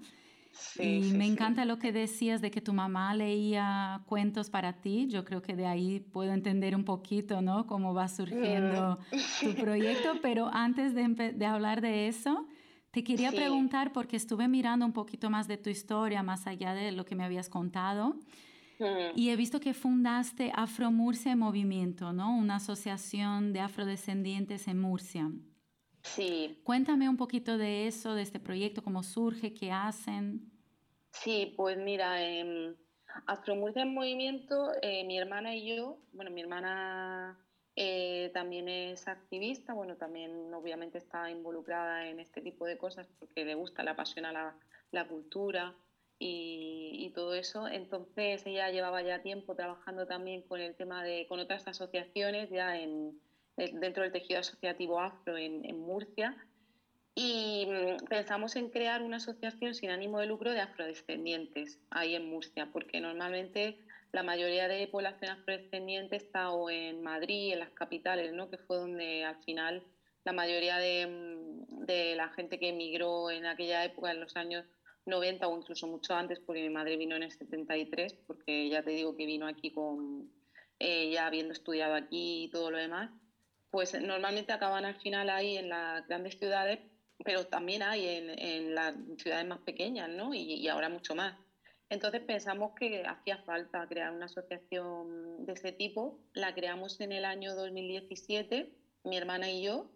y 0.80 1.12
me 1.14 1.26
encanta 1.26 1.66
lo 1.66 1.80
que 1.80 1.92
decías 1.92 2.42
de 2.42 2.50
que 2.52 2.62
tu 2.62 2.74
mamá 2.74 3.14
leía 3.14 4.04
cuentos 4.08 4.50
para 4.50 4.74
ti. 4.82 5.08
Yo 5.08 5.24
creo 5.24 5.42
que 5.42 5.56
de 5.56 5.66
ahí 5.66 6.00
puedo 6.00 6.34
entender 6.34 6.76
un 6.76 6.84
poquito, 6.86 7.42
¿no? 7.42 7.66
Cómo 7.68 7.94
va 7.94 8.08
surgiendo 8.08 8.98
tu 9.42 9.54
proyecto. 9.66 10.20
Pero 10.22 10.50
antes 10.54 10.94
de, 10.96 11.08
de 11.34 11.46
hablar 11.46 11.82
de 11.82 12.08
eso, 12.08 12.48
te 12.92 13.04
quería 13.04 13.32
preguntar, 13.32 13.92
porque 13.92 14.16
estuve 14.16 14.48
mirando 14.48 14.86
un 14.86 14.94
poquito 14.94 15.30
más 15.30 15.48
de 15.48 15.58
tu 15.58 15.70
historia, 15.70 16.24
más 16.24 16.48
allá 16.48 16.74
de 16.74 16.92
lo 16.94 17.04
que 17.06 17.16
me 17.16 17.26
habías 17.26 17.50
contado. 17.50 18.16
Y 19.16 19.30
he 19.30 19.36
visto 19.36 19.60
que 19.60 19.74
fundaste 19.74 20.52
Afro 20.54 20.92
Murcia 20.92 21.36
Movimiento, 21.36 22.14
¿no? 22.14 22.38
Una 22.38 22.58
asociación 22.58 23.54
de 23.54 23.62
afrodescendientes 23.62 24.68
en 24.68 24.80
Murcia. 24.80 25.32
Sí. 26.04 26.62
Cuéntame 26.64 27.10
un 27.10 27.18
poquito 27.18 27.58
de 27.58 27.88
eso, 27.88 28.14
de 28.14 28.22
este 28.22 28.40
proyecto, 28.40 28.84
cómo 28.84 29.02
surge, 29.02 29.54
qué 29.54 29.72
hacen. 29.72 30.52
Sí, 31.12 31.54
pues 31.56 31.78
mira, 31.78 32.22
eh, 32.22 32.76
Afro 33.26 33.56
Murcia 33.56 33.86
Movimiento, 33.86 34.72
eh, 34.82 35.04
mi 35.06 35.18
hermana 35.18 35.56
y 35.56 35.76
yo, 35.76 35.98
bueno, 36.14 36.32
mi 36.32 36.42
hermana 36.42 37.40
eh, 37.76 38.30
también 38.34 38.70
es 38.70 39.08
activista, 39.08 39.74
bueno, 39.74 39.96
también 39.96 40.54
obviamente 40.54 40.98
está 40.98 41.30
involucrada 41.32 42.08
en 42.08 42.20
este 42.20 42.42
tipo 42.42 42.66
de 42.66 42.78
cosas 42.78 43.08
porque 43.20 43.46
le 43.46 43.56
gusta, 43.56 43.84
le 43.84 43.92
apasiona 43.92 44.32
la, 44.32 44.56
la 44.92 45.08
cultura 45.08 45.76
y, 46.20 47.12
todo 47.16 47.34
eso. 47.34 47.68
Entonces 47.68 48.46
ella 48.46 48.70
llevaba 48.72 49.02
ya 49.02 49.22
tiempo 49.22 49.56
trabajando 49.56 50.06
también 50.06 50.42
con 50.42 50.60
el 50.60 50.76
tema 50.76 51.04
de, 51.04 51.26
con 51.28 51.40
otras 51.40 51.66
asociaciones 51.68 52.50
ya 52.50 52.78
en, 52.78 53.18
dentro 53.56 54.04
del 54.04 54.12
tejido 54.12 54.42
asociativo 54.42 55.00
afro 55.00 55.38
en, 55.38 55.80
Murcia 55.80 56.36
y 57.14 57.68
mm, 57.68 58.06
pensamos 58.08 58.56
en 58.58 58.70
crear 58.70 59.02
una 59.02 59.18
asociación 59.18 59.74
sin 59.74 59.92
ánimo 59.92 60.20
de 60.20 60.26
lucro 60.26 60.52
de 60.52 60.60
afrodescendientes 60.60 61.80
ahí 61.90 62.16
en 62.16 62.30
Murcia, 62.30 62.70
porque 62.74 63.00
normalmente 63.00 63.80
la 64.12 64.24
mayoría 64.24 64.68
de 64.68 64.88
población 64.88 65.32
afrodescendiente 65.32 66.18
está 66.18 66.52
o 66.52 66.70
en 66.70 67.02
Madrid, 67.02 67.54
en 67.54 67.60
las 67.60 67.72
capitales, 67.72 68.34
¿no? 68.34 68.50
que 68.50 68.58
fue 68.58 68.78
donde 68.78 69.24
al 69.24 69.42
final 69.44 69.84
la 70.26 70.34
mayoría 70.34 70.78
de, 70.78 71.08
mm, 71.08 71.86
de 71.86 72.16
la 72.16 72.28
gente 72.30 72.60
que 72.60 72.70
emigró 72.70 73.32
en 73.32 73.46
aquella 73.46 73.86
época, 73.86 74.12
en 74.12 74.20
los 74.20 74.36
años 74.36 74.66
90 75.06 75.48
o 75.48 75.58
incluso 75.58 75.88
mucho 75.88 76.14
antes, 76.16 76.40
porque 76.40 76.62
mi 76.62 76.70
madre 76.70 76.98
vino 76.98 77.16
en 77.16 77.24
el 77.24 77.32
73, 77.32 78.14
porque 78.28 78.70
ya 78.70 78.84
te 78.84 78.92
digo 78.92 79.16
que 79.16 79.26
vino 79.26 79.48
aquí 79.48 79.72
con, 79.72 80.32
eh, 80.80 81.10
ya 81.12 81.28
habiendo 81.28 81.54
estudiado 81.54 81.96
aquí 81.96 82.46
y 82.46 82.50
todo 82.50 82.72
lo 82.72 82.78
demás, 82.78 83.12
pues 83.70 84.00
normalmente 84.02 84.54
acaban 84.54 84.86
al 84.86 85.00
final 85.02 85.30
ahí 85.30 85.58
en 85.58 85.70
las 85.70 86.08
grandes 86.08 86.38
ciudades, 86.38 86.80
pero 87.24 87.46
también 87.48 87.84
hay 87.84 88.08
en, 88.08 88.40
en 88.40 88.76
las 88.76 88.96
ciudades 89.18 89.46
más 89.46 89.60
pequeñas, 89.60 90.10
¿no? 90.10 90.34
Y, 90.34 90.54
y, 90.54 90.68
ahora 90.68 90.90
mucho 90.90 91.16
más. 91.16 91.36
Entonces 91.90 92.22
pensamos 92.22 92.72
que 92.80 93.04
hacía 93.06 93.38
falta 93.44 93.88
crear 93.88 94.12
una 94.12 94.26
asociación 94.26 95.46
de 95.46 95.54
ese 95.54 95.72
tipo. 95.72 96.20
La 96.34 96.56
creamos 96.56 97.00
en 97.00 97.12
el 97.12 97.26
año 97.26 97.54
2017, 97.56 98.74
mi 99.04 99.18
hermana 99.18 99.52
y 99.52 99.64
yo, 99.64 99.92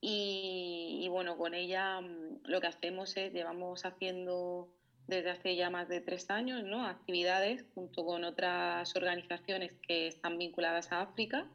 y, 0.00 1.06
bueno, 1.10 1.36
con 1.36 1.54
ella 1.54 2.00
mm, 2.00 2.42
lo 2.44 2.60
que 2.60 2.66
hacemos 2.68 3.16
es, 3.16 3.32
llevamos 3.32 3.84
haciendo 3.84 4.72
desde 5.06 5.30
hace 5.30 5.56
ya 5.56 5.70
más 5.70 5.88
de 5.88 6.00
tres 6.00 6.30
años, 6.30 6.62
¿no? 6.62 6.86
actividades 6.86 7.64
junto 7.74 8.04
con 8.04 8.24
otras 8.24 8.94
organizaciones 8.96 9.72
que 9.86 10.06
están 10.06 10.38
vinculadas 10.38 10.92
a 10.92 11.02
África 11.02 11.50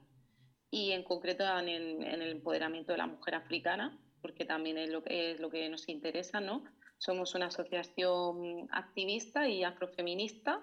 y 0.70 0.92
en 0.92 1.04
concreto 1.04 1.46
en, 1.60 1.70
en 1.70 2.22
el 2.22 2.32
empoderamiento 2.32 2.92
de 2.92 2.98
la 2.98 3.08
mujer 3.08 3.36
africana, 3.36 3.98
porque 4.22 4.46
también 4.46 4.78
es 4.78 4.90
lo 4.90 5.04
que, 5.04 5.32
es 5.32 5.40
lo 5.40 5.50
que 5.50 5.70
nos 5.70 5.88
interesa. 5.88 6.42
¿no? 6.42 6.66
Somos 6.98 7.34
una 7.34 7.48
asociación 7.48 8.68
activista 8.72 9.48
y 9.48 9.64
afrofeminista 9.64 10.62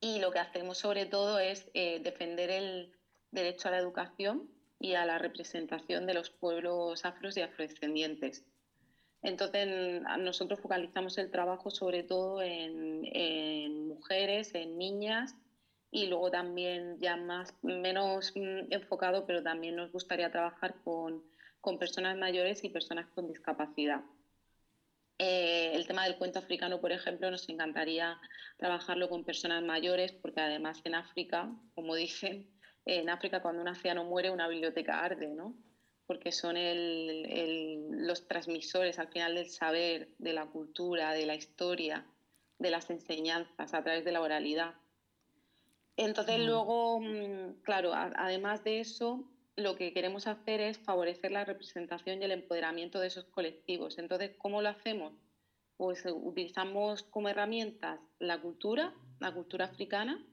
y 0.00 0.18
lo 0.18 0.32
que 0.32 0.40
hacemos 0.40 0.78
sobre 0.78 1.06
todo 1.06 1.38
es 1.38 1.70
eh, 1.74 2.00
defender 2.00 2.50
el 2.50 2.92
derecho 3.30 3.68
a 3.68 3.70
la 3.70 3.78
educación 3.78 4.50
y 4.80 4.94
a 4.94 5.04
la 5.04 5.18
representación 5.18 6.06
de 6.06 6.14
los 6.14 6.30
pueblos 6.30 7.04
afros 7.04 7.36
y 7.36 7.42
afrodescendientes. 7.42 8.44
Entonces, 9.22 10.02
nosotros 10.18 10.60
focalizamos 10.60 11.18
el 11.18 11.30
trabajo 11.30 11.70
sobre 11.70 12.04
todo 12.04 12.40
en, 12.40 13.88
mujeres, 13.88 14.54
en 14.54 14.78
niñas 14.78 15.34
y 15.90 16.06
luego 16.06 16.30
también 16.30 16.98
ya 17.00 17.16
más 17.16 17.54
menos 17.62 18.32
mm, 18.36 18.72
enfocado, 18.72 19.26
pero 19.26 19.42
también 19.42 19.74
nos 19.74 19.90
gustaría 19.90 20.30
trabajar 20.30 20.76
con, 20.84 21.24
con 21.60 21.78
personas 21.78 22.16
mayores 22.16 22.62
y 22.62 22.68
personas 22.68 23.06
con 23.08 23.26
discapacidad. 23.26 24.02
Eh, 25.18 25.72
el 25.74 25.86
tema 25.88 26.04
del 26.04 26.16
cuento 26.16 26.38
africano, 26.38 26.80
por 26.80 26.92
ejemplo, 26.92 27.28
nos 27.30 27.48
encantaría 27.48 28.20
trabajarlo 28.56 29.08
con 29.08 29.24
personas 29.24 29.64
mayores, 29.64 30.12
porque 30.12 30.40
además 30.40 30.80
en 30.84 30.94
África, 30.94 31.50
como 31.74 31.94
dicen, 31.96 32.48
en 32.88 33.10
África 33.10 33.40
cuando 33.40 33.62
un 33.62 33.68
anciano 33.68 34.04
muere 34.04 34.30
una 34.30 34.48
biblioteca 34.48 35.04
arde, 35.04 35.28
¿no? 35.28 35.54
porque 36.08 36.32
son 36.32 36.56
los 38.06 38.26
transmisores 38.26 38.98
al 38.98 39.08
final 39.08 39.34
del 39.34 39.50
saber, 39.50 40.08
de 40.16 40.32
la 40.32 40.46
cultura, 40.46 41.12
de 41.12 41.26
la 41.26 41.34
historia, 41.34 42.06
de 42.58 42.70
las 42.70 42.88
enseñanzas 42.88 43.74
a 43.74 43.82
través 43.82 44.06
de 44.06 44.12
la 44.12 44.22
oralidad. 44.22 44.74
Entonces 45.98 46.40
luego, 46.40 47.00
mm, 47.00 47.60
claro, 47.62 47.92
además 47.92 48.64
de 48.64 48.80
eso, 48.80 49.30
lo 49.54 49.76
que 49.76 49.92
queremos 49.92 50.26
hacer 50.26 50.62
es 50.62 50.78
favorecer 50.78 51.30
la 51.30 51.44
representación 51.44 52.22
y 52.22 52.24
el 52.24 52.32
empoderamiento 52.32 53.00
de 53.00 53.08
esos 53.08 53.26
colectivos. 53.26 53.98
Entonces, 53.98 54.34
¿cómo 54.38 54.62
lo 54.62 54.70
hacemos? 54.70 55.12
Pues 55.76 56.06
eh, 56.06 56.12
utilizamos 56.12 57.02
como 57.02 57.28
herramientas 57.28 58.00
la 58.18 58.40
cultura, 58.40 58.94
la 59.20 59.34
cultura 59.34 59.66
africana, 59.66 60.24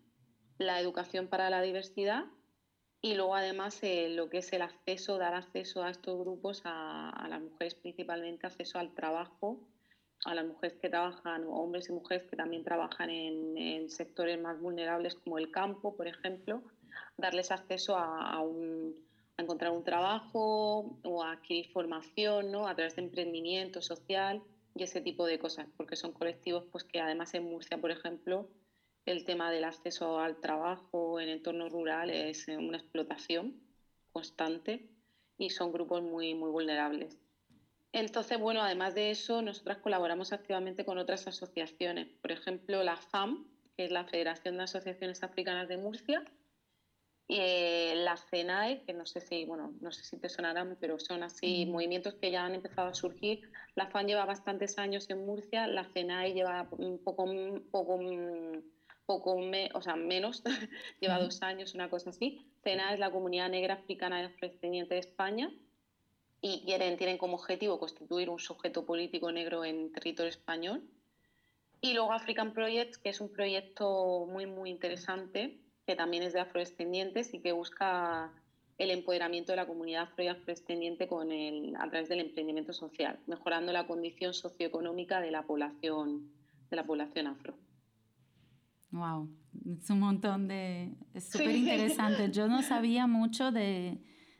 la 0.58 0.80
educación 0.80 1.28
para 1.28 1.50
la 1.50 1.62
diversidad 1.62 2.24
y 3.06 3.14
luego 3.14 3.36
además 3.36 3.78
eh, 3.84 4.10
lo 4.10 4.32
que 4.32 4.40
es 4.40 4.52
el 4.52 4.64
acceso, 4.64 5.20
dar 5.20 5.36
acceso 5.36 5.84
a 5.84 5.92
estos 5.92 6.18
grupos, 6.18 6.64
a, 6.66 7.28
las 7.30 7.40
mujeres 7.40 7.76
principalmente, 7.76 8.48
acceso 8.48 8.80
al 8.80 8.96
trabajo, 8.96 9.60
a 10.26 10.34
las 10.34 10.44
mujeres 10.44 10.80
que 10.82 10.90
trabajan, 10.90 11.46
hombres 11.48 11.88
y 11.88 11.92
mujeres 11.92 12.24
que 12.24 12.36
también 12.36 12.64
trabajan 12.64 13.12
en, 13.12 13.92
sectores 13.92 14.42
más 14.42 14.60
vulnerables 14.60 15.14
como 15.14 15.38
el 15.38 15.52
campo, 15.52 15.96
por 15.96 16.08
ejemplo, 16.08 16.64
darles 17.16 17.52
acceso 17.52 17.96
a, 17.96 18.44
encontrar 19.38 19.72
un 19.72 19.84
trabajo 19.84 20.98
o 21.04 21.24
a 21.24 21.34
adquirir 21.34 21.70
formación 21.72 22.52
¿no? 22.52 22.68
a 22.68 22.74
través 22.74 22.96
de 22.96 23.04
emprendimiento 23.04 23.84
social 23.84 24.42
y 24.74 24.82
ese 24.82 25.00
tipo 25.00 25.28
de 25.28 25.38
cosas, 25.38 25.68
porque 25.78 25.96
son 25.96 26.12
colectivos 26.12 26.66
pues, 26.72 26.84
que 26.84 27.02
además 27.02 27.36
en 27.36 27.44
Murcia, 27.44 27.78
por 27.80 27.92
ejemplo, 27.92 28.50
el 29.06 29.24
tema 29.24 29.52
del 29.52 29.64
acceso 29.64 30.20
al 30.20 30.40
trabajo 30.40 31.20
en 31.20 31.30
entorno 31.30 31.70
rural 31.70 32.10
es 32.10 32.48
eh, 32.48 32.58
una 32.58 32.78
explotación 32.78 33.62
constante 34.12 34.90
y 35.38 35.50
son 35.50 35.72
grupos 35.72 36.02
muy, 36.02 36.34
muy 36.34 36.50
vulnerables. 36.50 37.20
Entonces, 37.92 38.40
bueno, 38.40 38.62
además 38.62 38.94
de 38.96 39.12
eso, 39.12 39.42
nosotras 39.42 39.78
colaboramos 39.78 40.34
activamente 40.34 40.84
con 40.84 40.98
otras 40.98 41.28
asociaciones. 41.28 42.08
Por 42.22 42.32
ejemplo, 42.32 42.84
la 42.84 42.98
FAM, 42.98 43.48
que 43.78 43.86
es 43.86 43.92
la 43.92 44.06
Federación 44.06 44.58
de 44.58 44.64
Asociaciones 44.64 45.24
Africanas 45.24 45.70
de 45.70 45.78
Murcia, 45.78 46.24
y 47.28 47.38
eh, 47.40 47.94
la 47.96 48.18
CENAE, 48.18 48.84
que 48.86 48.94
no 48.94 49.06
sé 49.06 49.20
si, 49.22 49.46
bueno, 49.46 49.74
no 49.82 49.92
sé 49.92 50.04
si 50.04 50.18
te 50.18 50.30
sonarán, 50.30 50.78
pero 50.80 51.00
son 51.00 51.24
así 51.24 51.66
movimientos 51.66 52.16
que 52.16 52.32
ya 52.32 52.46
han 52.46 52.54
empezado 52.54 52.90
a 52.90 52.94
surgir. 52.94 53.50
La 53.76 53.88
FAM 53.88 54.06
lleva 54.06 54.26
bastantes 54.26 54.78
años 54.78 55.10
en 55.10 55.26
Murcia, 55.26 55.66
la 55.66 55.86
CENAE 55.86 56.34
lleva 56.34 56.68
un 56.72 57.02
poco, 57.04 57.26
poco 57.72 57.98
poco 59.06 59.36
o 59.74 59.82
sea, 59.82 59.96
menos, 59.96 60.44
lleva 61.00 61.20
dos 61.20 61.42
años, 61.42 61.76
una 61.76 61.90
cosa 61.90 62.10
así. 62.10 62.46
CENA 62.64 62.94
es 62.94 63.00
la 63.00 63.12
comunidad 63.12 63.50
negra 63.50 63.76
africana 63.76 64.20
de 64.20 64.26
afrodescendiente 64.26 64.96
de 64.96 65.00
España 65.00 65.52
y 66.42 66.64
quieren, 66.66 66.98
tienen 66.98 67.18
como 67.18 67.36
objetivo 67.36 67.80
constituir 67.80 68.30
un 68.30 68.40
sujeto 68.40 68.86
político 68.86 69.32
negro 69.32 69.64
en 69.64 69.92
territorio 69.92 70.30
español. 70.30 70.84
Y 71.82 71.94
luego 71.94 72.14
African 72.14 72.54
Project, 72.54 72.96
que 72.98 73.10
es 73.10 73.22
un 73.22 73.32
proyecto 73.32 74.26
muy, 74.28 74.46
muy 74.46 74.70
interesante, 74.70 75.60
que 75.86 75.96
también 75.96 76.24
es 76.24 76.34
de 76.34 76.40
afrodescendientes 76.40 77.34
y 77.34 77.42
que 77.42 77.52
busca 77.52 78.32
el 78.78 78.92
empoderamiento 78.92 79.52
de 79.52 79.58
la 79.58 79.68
comunidad 79.68 80.04
afro 80.04 80.24
y 80.24 80.28
afrodescendiente 80.28 81.08
con 81.08 81.32
el, 81.32 81.76
a 81.78 81.90
través 81.90 82.10
del 82.10 82.20
emprendimiento 82.20 82.74
social, 82.74 83.20
mejorando 83.28 83.72
la 83.72 83.88
condición 83.88 84.34
socioeconómica 84.34 85.22
de 85.22 85.32
la 85.32 85.44
población, 85.44 86.32
de 86.70 86.76
la 86.76 86.84
población 86.84 87.28
afro. 87.28 87.56
Wow, 88.96 89.30
es 89.78 89.90
un 89.90 90.00
montón 90.00 90.48
de... 90.48 90.94
Es 91.14 91.30
súper 91.30 91.54
interesante. 91.54 92.32
Yo 92.32 92.48
no 92.48 92.62
sabía 92.62 93.08
mucho 93.08 93.52
de, 93.52 93.98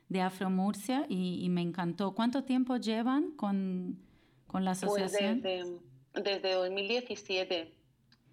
de 0.08 0.20
Afromurcia 0.22 1.04
y, 1.10 1.44
y, 1.44 1.48
me 1.50 1.60
encantó. 1.60 2.14
¿Cuánto 2.14 2.44
tiempo 2.44 2.78
llevan 2.78 3.32
con, 3.32 3.98
con 4.46 4.64
la 4.64 4.70
pues 4.70 4.84
asociación? 4.84 5.42
Pues 5.42 5.66
desde, 6.14 6.40
desde, 6.40 6.54
2017. 6.54 7.74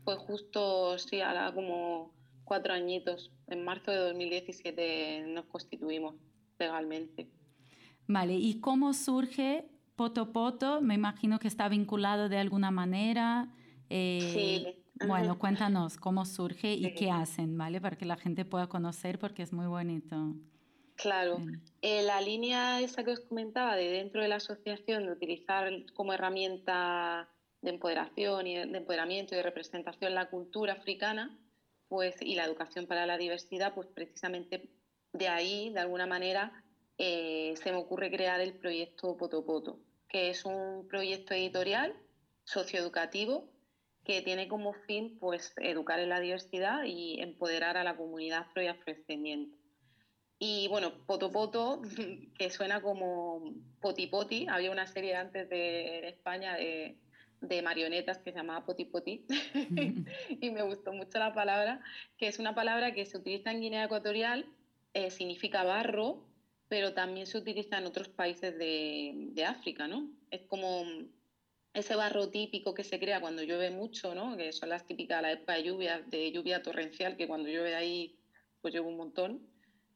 Fue 0.05 0.15
justo, 0.15 0.97
sí, 0.97 1.19
ahora 1.19 1.53
como 1.53 2.13
cuatro 2.45 2.73
añitos. 2.73 3.33
En 3.47 3.65
marzo 3.65 3.91
de 3.91 3.97
2017 3.97 5.25
nos 5.27 5.43
constituimos 5.45 6.15
legalmente. 6.57 7.27
Vale, 8.07 8.35
¿y 8.35 8.61
cómo 8.61 8.93
surge 8.93 9.65
Poto 9.97 10.31
Poto? 10.31 10.79
Me 10.79 10.93
imagino 10.93 11.37
que 11.37 11.49
está 11.49 11.67
vinculado 11.67 12.29
de 12.29 12.37
alguna 12.37 12.71
manera. 12.71 13.49
Eh, 13.89 14.31
sí 14.33 14.82
bueno, 14.95 15.39
cuéntanos 15.39 15.97
cómo 15.97 16.25
surge 16.25 16.73
y 16.73 16.93
qué 16.93 17.09
hacen, 17.11 17.57
¿vale? 17.57 17.81
Para 17.81 17.97
que 17.97 18.05
la 18.05 18.15
gente 18.15 18.45
pueda 18.45 18.67
conocer 18.67 19.19
porque 19.19 19.43
es 19.43 19.53
muy 19.53 19.67
bonito. 19.67 20.35
Claro. 20.95 21.39
Eh, 21.81 22.03
la 22.03 22.21
línea 22.21 22.79
esa 22.81 23.03
que 23.03 23.11
os 23.11 23.19
comentaba 23.21 23.75
de 23.75 23.89
dentro 23.89 24.21
de 24.21 24.27
la 24.27 24.35
asociación 24.35 25.05
de 25.05 25.11
utilizar 25.11 25.69
como 25.93 26.13
herramienta 26.13 27.29
de 27.61 27.71
empoderación 27.71 28.45
y 28.45 28.55
de 28.55 28.77
empoderamiento 28.77 29.33
y 29.33 29.37
de 29.37 29.43
representación 29.43 30.13
la 30.13 30.29
cultura 30.29 30.73
africana, 30.73 31.37
pues 31.87 32.15
y 32.21 32.35
la 32.35 32.45
educación 32.45 32.85
para 32.85 33.05
la 33.05 33.17
diversidad, 33.17 33.73
pues 33.73 33.87
precisamente 33.87 34.69
de 35.13 35.27
ahí, 35.27 35.71
de 35.71 35.79
alguna 35.79 36.05
manera, 36.05 36.63
eh, 36.97 37.53
se 37.61 37.71
me 37.71 37.77
ocurre 37.77 38.11
crear 38.11 38.41
el 38.41 38.53
proyecto 38.53 39.17
Potopoto, 39.17 39.79
que 40.07 40.29
es 40.29 40.45
un 40.45 40.87
proyecto 40.87 41.33
editorial 41.33 41.95
socioeducativo 42.43 43.52
que 44.03 44.21
tiene 44.21 44.47
como 44.47 44.73
fin 44.73 45.17
pues, 45.19 45.53
educar 45.57 45.99
en 45.99 46.09
la 46.09 46.19
diversidad 46.19 46.83
y 46.83 47.21
empoderar 47.21 47.77
a 47.77 47.83
la 47.83 47.95
comunidad 47.95 48.41
afro 48.41 48.61
y 48.61 48.67
afrodescendiente. 48.67 49.57
Y 50.39 50.67
bueno, 50.67 51.05
Poto 51.05 51.31
Poto, 51.31 51.81
que 52.37 52.49
suena 52.49 52.81
como 52.81 53.53
Poti 53.79 54.07
Poti, 54.07 54.47
había 54.49 54.71
una 54.71 54.87
serie 54.87 55.15
antes 55.15 55.49
de, 55.49 55.99
en 55.99 56.05
España 56.05 56.55
de, 56.55 56.97
de, 57.39 57.61
marionetas 57.61 58.17
que 58.17 58.31
se 58.31 58.37
llamaba 58.37 58.65
Poti 58.65 58.85
Poti, 58.85 59.25
y 60.41 60.49
me 60.51 60.63
gustó 60.63 60.91
mucho 60.91 61.17
la 61.17 61.33
palabra, 61.33 61.81
que 62.17 62.27
es 62.27 62.39
una 62.39 62.53
palabra 62.53 62.93
que 62.93 63.05
se 63.05 63.17
utiliza 63.17 63.51
en 63.51 63.61
Guinea 63.61 63.85
Ecuatorial, 63.85 64.45
eh, 64.93 65.11
significa 65.11 65.63
barro, 65.63 66.27
pero 66.67 66.93
también 66.93 67.25
se 67.25 67.37
utiliza 67.37 67.77
en 67.77 67.85
otros 67.85 68.09
países 68.09 68.57
de, 68.57 69.13
de 69.31 69.45
África, 69.45 69.87
¿no? 69.87 70.09
Es 70.29 70.41
como 70.47 70.83
ese 71.73 71.95
barro 71.95 72.29
típico 72.29 72.73
que 72.73 72.83
se 72.83 72.99
crea 72.99 73.19
cuando 73.19 73.41
llueve 73.41 73.71
mucho, 73.71 74.13
¿no? 74.13 74.37
que 74.37 74.53
son 74.53 74.69
las 74.69 74.85
típicas 74.85 75.21
la 75.21 75.31
época 75.31 75.53
de 75.53 75.63
lluvia, 75.63 76.01
de 76.01 76.31
lluvia 76.31 76.61
torrencial, 76.61 77.17
que 77.17 77.27
cuando 77.27 77.49
llueve 77.49 77.75
ahí, 77.75 78.15
pues 78.61 78.73
llueve 78.73 78.89
un 78.89 78.97
montón, 78.97 79.47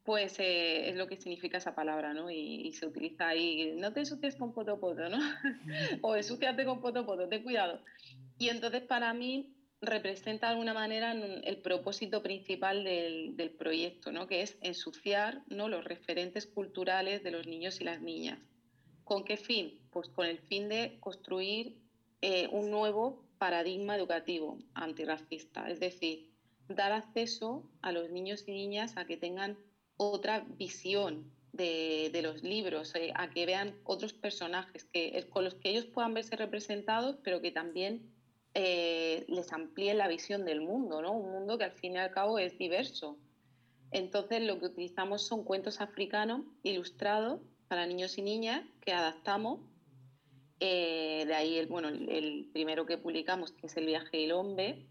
pues 0.04 0.40
eh, 0.40 0.90
es 0.90 0.96
lo 0.96 1.08
que 1.08 1.18
significa 1.18 1.58
esa 1.58 1.76
palabra, 1.76 2.14
¿no? 2.14 2.32
Y, 2.32 2.72
se 2.72 2.86
utiliza 2.88 3.28
ahí, 3.28 3.74
no 3.76 3.92
te 3.94 4.00
ensucies 4.00 4.38
con 4.38 4.54
potopoto, 4.54 5.10
¿no? 5.10 5.20
o 6.02 6.16
ensuciate 6.16 6.66
con 6.66 6.82
potopoto, 6.82 7.28
ten 7.28 7.44
cuidado. 7.44 7.82
Y 8.40 8.50
entonces 8.50 8.82
para 8.84 9.14
mí 9.14 9.54
representa 9.82 10.48
de 10.48 10.54
alguna 10.54 10.74
manera 10.74 11.12
el 11.12 11.62
propósito 11.62 12.24
principal 12.24 12.84
del, 12.84 13.36
del 13.36 13.52
proyecto, 13.52 14.12
¿no? 14.12 14.28
Que 14.28 14.42
es 14.42 14.58
ensuciar 14.62 15.44
¿no? 15.48 15.68
los 15.68 15.84
referentes 15.84 16.48
culturales 16.48 17.22
de 17.22 17.32
los 17.32 17.46
niños 17.46 17.80
y 17.82 17.84
las 17.84 18.02
niñas 18.02 18.40
¿Con 19.08 19.24
qué 19.24 19.38
fin? 19.38 19.80
Pues 19.90 20.10
con 20.10 20.26
el 20.26 20.38
fin 20.38 20.68
de 20.68 20.98
construir 21.00 21.78
eh, 22.22 22.50
un 22.52 22.70
nuevo 22.70 23.24
paradigma 23.38 23.96
educativo 23.96 24.58
antirracista, 24.74 25.70
es 25.70 25.80
decir, 25.80 26.30
dar 26.68 26.92
acceso 26.92 27.72
a 27.82 27.94
los 27.94 28.10
niños 28.10 28.44
y 28.48 28.52
niñas 28.52 28.98
a 28.98 29.06
que 29.06 29.16
tengan 29.16 29.58
otra 29.96 30.46
visión 30.58 31.32
de, 31.54 32.20
los 32.22 32.44
libros, 32.44 32.94
eh, 32.96 33.14
a 33.16 33.30
que 33.30 33.46
vean 33.46 33.80
otros 33.86 34.12
personajes 34.12 34.84
que, 34.84 35.26
con 35.30 35.46
los 35.46 35.56
que 35.56 35.70
ellos 35.70 35.86
puedan 35.86 36.14
verse 36.14 36.36
representados, 36.36 37.16
pero 37.24 37.42
que 37.42 37.52
también 37.52 38.14
eh, 38.56 39.24
les 39.30 39.54
amplíe 39.54 39.94
la 39.94 40.10
visión 40.10 40.44
del 40.44 40.60
mundo, 40.60 41.02
¿no? 41.02 41.14
Un 41.14 41.32
mundo 41.32 41.58
que 41.58 41.64
al 41.64 41.72
fin 41.72 41.94
y 41.94 41.98
al 41.98 42.12
cabo 42.12 42.40
es 42.40 42.58
diverso. 42.58 43.18
Entonces 43.92 44.42
lo 44.42 44.60
que 44.60 44.66
utilizamos 44.66 45.26
son 45.26 45.46
cuentos 45.46 45.80
africanos 45.80 46.42
ilustrados 46.62 47.40
para 47.68 47.86
niños 47.86 48.18
y 48.18 48.22
niñas 48.22 48.66
que 48.82 48.94
adaptamos. 48.94 49.60
Eh, 50.60 51.26
de 51.28 51.36
ahí 51.36 51.58
el, 51.58 51.68
bueno, 51.68 51.90
el 51.90 52.50
primero 52.52 52.86
que 52.86 52.98
publicamos, 52.98 53.54
es 53.62 53.78
El 53.78 53.86
viaje 53.86 54.18
del 54.18 54.32
hombre, 54.32 54.88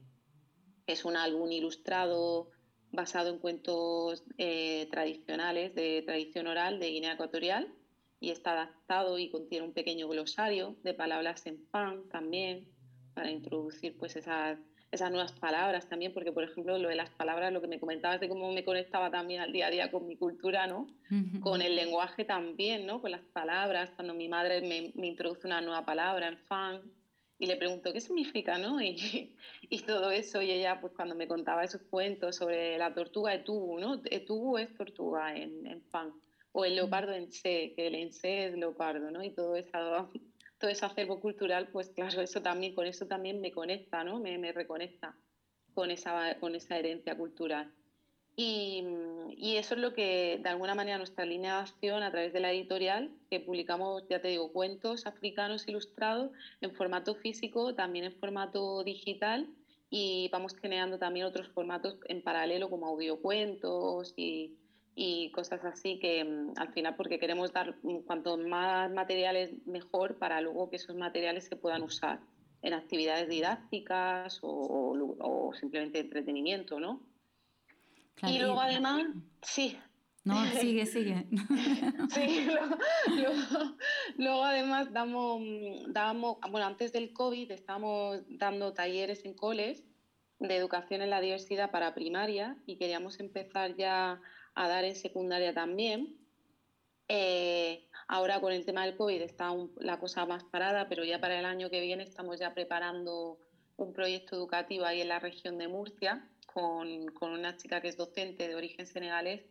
es 0.87 1.05
un 1.05 1.17
álbum 1.17 1.51
ilustrado 1.51 2.51
basado 2.93 3.31
en 3.31 3.39
cuentos 3.39 4.25
eh, 4.39 4.89
tradicionales 4.91 5.75
de 5.75 6.03
tradición 6.07 6.47
oral 6.47 6.79
de 6.79 6.91
Guinea 6.91 7.15
Ecuatorial 7.15 7.75
y 8.21 8.31
está 8.31 8.53
adaptado 8.53 9.19
y 9.19 9.31
contiene 9.31 9.67
un 9.67 9.73
pequeño 9.73 10.09
glosario 10.09 10.77
de 10.83 10.95
palabras 10.95 11.47
en 11.47 11.67
pan 11.67 12.09
también 12.09 12.69
para 13.15 13.31
introducir 13.31 13.97
pues 13.99 14.17
esas 14.17 14.59
esas 14.97 15.11
nuevas 15.11 15.33
palabras 15.33 15.89
también, 15.89 16.13
porque 16.13 16.33
por 16.33 16.45
ejemplo 16.45 16.77
lo 16.79 16.89
de 16.89 16.97
las 16.97 17.11
palabras, 17.11 17.53
lo 17.53 17.61
que 17.61 17.69
me 17.69 17.79
comentabas 17.79 18.21
de 18.21 18.29
cómo 18.29 18.53
me 18.53 18.65
conectaba 18.65 19.11
también 19.11 19.41
al 19.41 19.53
día 19.53 19.69
a 19.69 19.71
día 19.71 19.91
con 19.91 20.07
mi 20.07 20.17
cultura, 20.17 20.67
¿no? 20.67 20.87
Con 21.41 21.63
el 21.63 21.77
lenguaje 21.77 22.25
también, 22.25 22.87
¿no? 22.87 23.01
Con 23.01 23.13
las 23.13 23.23
palabras, 23.23 23.91
cuando 23.95 24.15
mi 24.15 24.29
madre 24.29 24.61
me, 24.61 24.93
me 24.95 25.07
introduce 25.07 25.47
una 25.47 25.61
nueva 25.61 25.85
palabra 25.85 26.29
en 26.29 26.39
fan 26.39 26.83
y 27.39 27.47
le 27.47 27.57
pregunto 27.57 27.93
qué 27.93 28.01
significa, 28.01 28.59
¿no? 28.59 28.81
Y, 28.83 29.35
y, 29.69 29.79
todo 29.81 30.11
eso, 30.11 30.43
y 30.43 30.51
ella 30.51 30.81
pues 30.81 30.93
cuando 30.95 31.15
me 31.15 31.29
contaba 31.29 31.65
esos 31.65 31.83
cuentos 31.83 32.37
sobre 32.37 32.79
la 32.79 32.95
tortuga 32.95 33.33
de 33.33 33.41
tubu, 33.41 33.79
¿no? 33.79 34.01
Tubu 34.27 34.59
es 34.59 34.75
tortuga 34.75 35.37
en, 35.37 35.67
en 35.67 35.83
fan, 35.83 36.13
o 36.53 36.65
el 36.65 36.75
leopardo 36.77 37.13
en 37.13 37.31
sé, 37.31 37.73
que 37.75 37.87
el 37.87 37.95
en 37.95 38.13
sé 38.13 38.47
es 38.47 38.57
leopardo, 38.57 39.11
¿no? 39.11 39.23
Y 39.23 39.31
todo 39.31 39.57
eso 39.57 40.11
todo 40.59 40.71
ese 40.71 40.87
acervo 40.87 41.21
cultural, 41.21 41.69
pues 41.69 41.91
claro, 41.91 42.21
eso 42.23 42.43
también, 42.43 42.75
con 42.75 42.87
eso 42.87 43.07
también 43.07 43.41
me 43.41 43.53
conecta, 43.53 44.05
¿no? 44.05 44.19
Me, 44.19 44.39
me 44.39 44.53
reconecta 44.53 45.17
con 45.75 45.91
esa, 45.91 46.39
con 46.41 46.55
esa 46.55 46.79
herencia 46.79 47.17
cultural. 47.17 47.73
Y, 48.39 48.85
y, 49.37 49.57
eso 49.57 49.75
es 49.75 49.81
lo 49.81 49.95
que, 49.95 50.39
de 50.43 50.49
alguna 50.51 50.75
manera, 50.75 50.99
nuestra 50.99 51.25
línea 51.25 51.55
de 51.55 51.61
acción 51.63 52.03
a 52.03 52.11
través 52.11 52.35
de 52.35 52.41
la 52.41 52.53
editorial, 52.53 53.11
que 53.31 53.41
publicamos, 53.41 54.07
ya 54.09 54.21
te 54.21 54.29
digo, 54.29 54.53
cuentos 54.53 55.07
africanos 55.07 55.67
ilustrados 55.69 56.33
en 56.61 56.75
formato 56.75 57.15
físico, 57.15 57.75
también 57.75 58.05
en 58.05 58.13
formato 58.13 58.85
digital, 58.85 59.49
y 59.89 60.29
vamos 60.31 60.55
generando 60.57 60.99
también 60.99 61.25
otros 61.25 61.49
formatos 61.49 61.97
en 62.09 62.23
paralelo, 62.23 62.69
como 62.69 62.87
audiocuentos 62.89 64.13
y, 64.17 64.59
y 64.99 65.31
cosas 65.31 65.63
así 65.65 65.99
que 65.99 66.25
mm, 66.25 66.55
al 66.57 66.73
final 66.73 66.97
porque 66.97 67.19
queremos 67.19 67.53
dar 67.53 67.77
mm, 67.83 67.99
cuanto 68.07 68.39
más 68.39 68.91
materiales 68.91 69.53
mejor 69.67 70.17
para 70.19 70.41
luego 70.41 70.71
que 70.71 70.77
esos 70.77 70.97
materiales 70.97 71.45
se 71.45 71.55
puedan 71.55 71.83
usar 71.83 72.21
en 72.63 72.73
actividades 72.73 73.29
didácticas 73.29 74.41
o, 74.43 75.53
simplemente 75.61 76.01
entretenimiento, 76.01 76.81
¿no? 76.81 77.01
y 78.23 78.39
luego 78.39 78.61
además, 78.61 79.05
sí. 79.43 79.79
No, 80.25 80.35
sigue, 80.61 80.87
sigue. 80.87 81.27
sí, 82.11 82.49
luego, 84.17 84.45
además 84.45 84.93
damos, 84.93 85.41
mm, 85.41 85.93
damos, 85.93 86.39
bueno, 86.51 86.67
antes 86.67 86.93
del 86.93 87.13
COVID 87.13 87.53
estábamos 87.53 88.23
dando 88.29 88.73
talleres 88.73 89.25
en 89.27 89.35
coles 89.35 89.85
de 90.39 90.57
educación 90.57 91.03
en 91.03 91.11
la 91.11 91.21
diversidad 91.21 91.71
para 91.71 91.95
primaria 91.95 92.57
y 92.67 92.77
queríamos 92.77 93.21
empezar 93.21 93.77
ya 93.77 94.21
a 94.57 94.69
dar 94.69 94.85
en 94.85 94.97
secundaria 94.97 95.55
también. 95.55 96.17
Eh, 97.09 97.87
ahora 98.09 98.41
con 98.41 98.53
el 98.53 98.65
tema 98.65 98.85
del 98.85 98.97
COVID 98.97 99.23
está 99.23 99.55
la 99.77 100.01
cosa 100.01 100.27
más 100.27 100.43
parada, 100.45 100.89
pero 100.89 101.05
ya 101.05 101.21
para 101.21 101.39
el 101.39 101.45
año 101.45 101.71
que 101.71 101.81
viene 101.81 102.03
estamos 102.03 102.41
ya 102.41 102.53
preparando 102.55 103.39
un 103.77 103.93
proyecto 103.93 104.35
educativo 104.35 104.85
ahí 104.85 105.03
en 105.03 105.09
la 105.09 105.21
región 105.21 105.59
de 105.59 105.69
Murcia 105.69 106.29
con, 106.47 107.07
con 107.09 107.33
una 107.33 107.57
chica 107.57 107.81
que 107.83 107.89
es 107.89 107.97
docente 107.97 108.49
de 108.49 108.57
origen 108.57 108.87
senegalés 108.87 109.45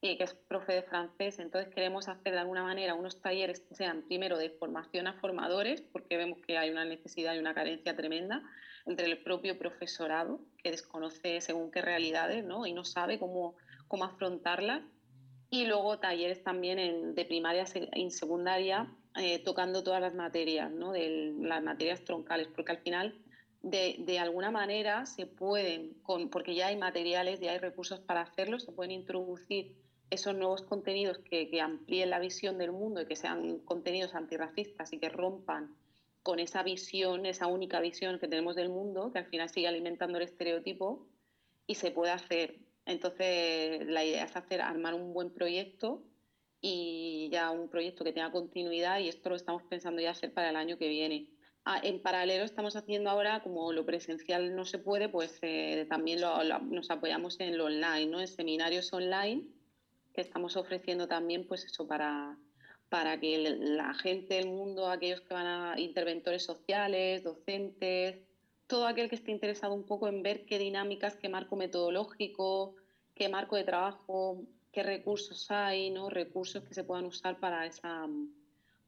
y 0.00 0.18
que 0.18 0.24
es 0.24 0.34
profe 0.34 0.72
de 0.72 0.82
francés. 0.82 1.38
Entonces 1.38 1.72
queremos 1.72 2.08
hacer 2.08 2.32
de 2.32 2.40
alguna 2.40 2.64
manera 2.64 2.94
unos 2.94 3.20
talleres 3.20 3.60
que 3.60 3.76
sean 3.76 4.02
primero 4.02 4.36
de 4.36 4.50
formación 4.50 5.06
a 5.06 5.14
formadores, 5.14 5.80
porque 5.80 6.16
vemos 6.16 6.40
que 6.44 6.58
hay 6.58 6.70
una 6.70 6.84
necesidad 6.84 7.34
y 7.34 7.38
una 7.38 7.54
carencia 7.54 7.94
tremenda 7.94 8.42
entre 8.86 9.06
el 9.06 9.22
propio 9.22 9.56
profesorado, 9.56 10.40
que 10.58 10.72
desconoce 10.72 11.40
según 11.40 11.70
qué 11.70 11.80
realidades 11.80 12.44
¿no? 12.44 12.66
y 12.66 12.72
no 12.72 12.84
sabe 12.84 13.20
cómo 13.20 13.54
cómo 13.92 14.04
afrontarlas. 14.04 14.82
Y 15.50 15.66
luego 15.66 15.98
talleres 15.98 16.42
también 16.42 17.14
de 17.14 17.24
primaria 17.26 17.66
y 17.94 18.10
secundaria, 18.10 18.90
eh, 19.16 19.38
tocando 19.44 19.84
todas 19.84 20.00
las 20.00 20.14
materias, 20.14 20.70
¿no? 20.70 20.92
de 20.92 21.34
las 21.38 21.62
materias 21.62 22.02
troncales, 22.02 22.48
porque 22.56 22.72
al 22.72 22.78
final, 22.78 23.22
de, 23.60 23.96
de, 23.98 24.18
alguna 24.18 24.50
manera, 24.50 25.04
se 25.04 25.26
pueden, 25.26 25.92
con, 26.02 26.30
porque 26.30 26.54
ya 26.54 26.68
hay 26.68 26.78
materiales, 26.78 27.38
ya 27.38 27.52
hay 27.52 27.58
recursos 27.58 28.00
para 28.00 28.22
hacerlo, 28.22 28.58
se 28.58 28.72
pueden 28.72 28.92
introducir 28.92 29.76
esos 30.08 30.34
nuevos 30.34 30.62
contenidos 30.62 31.18
que, 31.18 31.50
que 31.50 31.60
amplíen 31.60 32.08
la 32.08 32.18
visión 32.18 32.56
del 32.56 32.72
mundo 32.72 33.02
y 33.02 33.06
que 33.06 33.16
sean 33.16 33.58
contenidos 33.58 34.14
antirracistas 34.14 34.90
y 34.94 34.98
que 34.98 35.10
rompan 35.10 35.76
con 36.22 36.38
esa 36.38 36.62
visión, 36.62 37.26
esa 37.26 37.46
única 37.46 37.78
visión 37.80 38.18
que 38.18 38.28
tenemos 38.28 38.56
del 38.56 38.70
mundo, 38.70 39.12
que 39.12 39.18
al 39.18 39.26
final 39.26 39.50
sigue 39.50 39.68
alimentando 39.68 40.16
el 40.16 40.24
estereotipo, 40.24 41.06
y 41.66 41.74
se 41.74 41.90
puede 41.90 42.12
hacer 42.12 42.61
entonces, 42.86 43.86
la 43.86 44.04
idea 44.04 44.24
es 44.24 44.36
hacer, 44.36 44.60
armar 44.60 44.94
un 44.94 45.12
buen 45.12 45.30
proyecto 45.30 46.02
y 46.60 47.28
ya 47.32 47.50
un 47.50 47.68
proyecto 47.68 48.04
que 48.04 48.12
tenga 48.12 48.30
continuidad 48.30 49.00
y 49.00 49.08
esto 49.08 49.30
lo 49.30 49.36
estamos 49.36 49.62
pensando 49.64 50.00
ya 50.00 50.10
hacer 50.10 50.32
para 50.32 50.50
el 50.50 50.56
año 50.56 50.78
que 50.78 50.88
viene. 50.88 51.28
Ah, 51.64 51.80
en 51.82 52.02
paralelo 52.02 52.44
estamos 52.44 52.74
haciendo 52.74 53.10
ahora, 53.10 53.42
como 53.42 53.72
lo 53.72 53.86
presencial 53.86 54.56
no 54.56 54.64
se 54.64 54.78
puede, 54.78 55.08
pues 55.08 55.38
eh, 55.42 55.86
también 55.88 56.20
nos 56.20 56.90
apoyamos 56.90 57.38
en 57.38 57.56
lo 57.56 57.66
online, 57.66 58.06
¿no? 58.06 58.20
en 58.20 58.26
seminarios 58.26 58.92
online 58.92 59.48
que 60.12 60.20
estamos 60.20 60.56
ofreciendo 60.56 61.08
también, 61.08 61.46
pues 61.46 61.64
eso, 61.64 61.86
para, 61.86 62.36
para 62.88 63.18
que 63.18 63.38
la 63.38 63.94
gente 63.94 64.34
del 64.34 64.48
mundo, 64.48 64.90
aquellos 64.90 65.20
que 65.20 65.34
van 65.34 65.46
a 65.46 65.80
interventores 65.80 66.44
sociales, 66.44 67.22
docentes, 67.22 68.20
todo 68.72 68.86
aquel 68.86 69.10
que 69.10 69.16
esté 69.16 69.30
interesado 69.32 69.74
un 69.74 69.84
poco 69.84 70.08
en 70.08 70.22
ver 70.22 70.46
qué 70.46 70.58
dinámicas, 70.58 71.14
qué 71.16 71.28
marco 71.28 71.56
metodológico, 71.56 72.74
qué 73.14 73.28
marco 73.28 73.56
de 73.56 73.64
trabajo, 73.64 74.46
qué 74.72 74.82
recursos 74.82 75.50
hay, 75.50 75.90
¿no? 75.90 76.08
recursos 76.08 76.64
que 76.64 76.72
se 76.72 76.82
puedan 76.82 77.04
usar 77.04 77.38
para, 77.38 77.66
esa, 77.66 78.06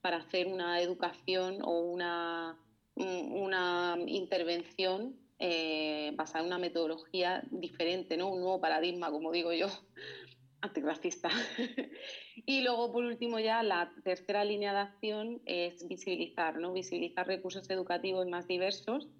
para 0.01 0.17
hacer 0.17 0.47
una 0.47 0.81
educación 0.81 1.59
o 1.63 1.81
una, 1.81 2.59
una 2.95 3.99
intervención 4.07 5.17
eh, 5.39 6.13
basada 6.15 6.41
en 6.41 6.47
una 6.47 6.59
metodología 6.59 7.43
diferente, 7.51 8.17
¿no? 8.17 8.33
un 8.33 8.41
nuevo 8.41 8.63
paradigma, 8.63 9.11
como 9.11 9.33
digo 9.33 9.53
yo, 9.53 9.69
antirracista. 10.63 11.29
y 12.47 12.63
luego, 12.63 12.91
por 12.91 13.05
último, 13.05 13.39
ya 13.39 13.63
la 13.63 13.93
tercera 14.03 14.47
línea 14.47 14.73
de 14.73 14.79
acción 14.79 15.43
es 15.45 15.87
visibilizar, 15.87 16.57
¿no? 16.57 16.73
visibilizar 16.73 17.27
recursos 17.27 17.69
educativos 17.69 18.27
más 18.27 18.49
diversos 18.49 19.11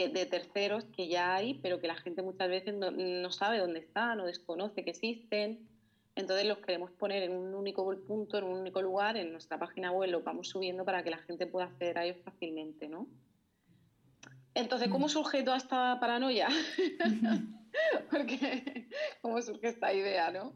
que 0.00 0.08
de 0.08 0.24
terceros 0.24 0.84
que 0.96 1.08
ya 1.08 1.34
hay, 1.34 1.54
pero 1.54 1.80
que 1.80 1.86
la 1.86 1.94
gente 1.94 2.22
muchas 2.22 2.48
veces 2.48 2.74
no, 2.74 3.30
sabe 3.30 3.58
dónde 3.58 3.80
están 3.80 4.20
o 4.20 4.26
desconoce 4.26 4.82
que 4.82 4.90
existen. 4.90 5.68
Entonces 6.16 6.46
los 6.46 6.58
queremos 6.58 6.90
poner 6.92 7.22
en 7.24 7.32
un 7.32 7.54
único 7.54 7.94
punto, 8.06 8.38
en 8.38 8.44
un 8.44 8.58
único 8.58 8.80
lugar, 8.80 9.16
en 9.16 9.32
nuestra 9.32 9.58
página 9.58 9.92
web 9.92 10.10
los 10.10 10.24
vamos 10.24 10.48
subiendo 10.48 10.84
para 10.84 11.02
que 11.02 11.10
la 11.10 11.18
gente 11.18 11.46
pueda 11.46 11.66
acceder 11.66 11.98
a 11.98 12.04
ellos 12.04 12.16
fácilmente, 12.24 12.88
¿no? 12.88 13.06
Entonces, 14.54 14.88
¿cómo 14.88 15.06
mm. 15.06 15.10
surge 15.10 15.42
toda 15.42 15.58
esta 15.58 15.98
paranoia? 16.00 16.48
Porque, 18.10 18.88
¿cómo 19.20 19.40
surge 19.42 19.68
esta 19.68 19.92
idea, 19.92 20.30
no? 20.30 20.54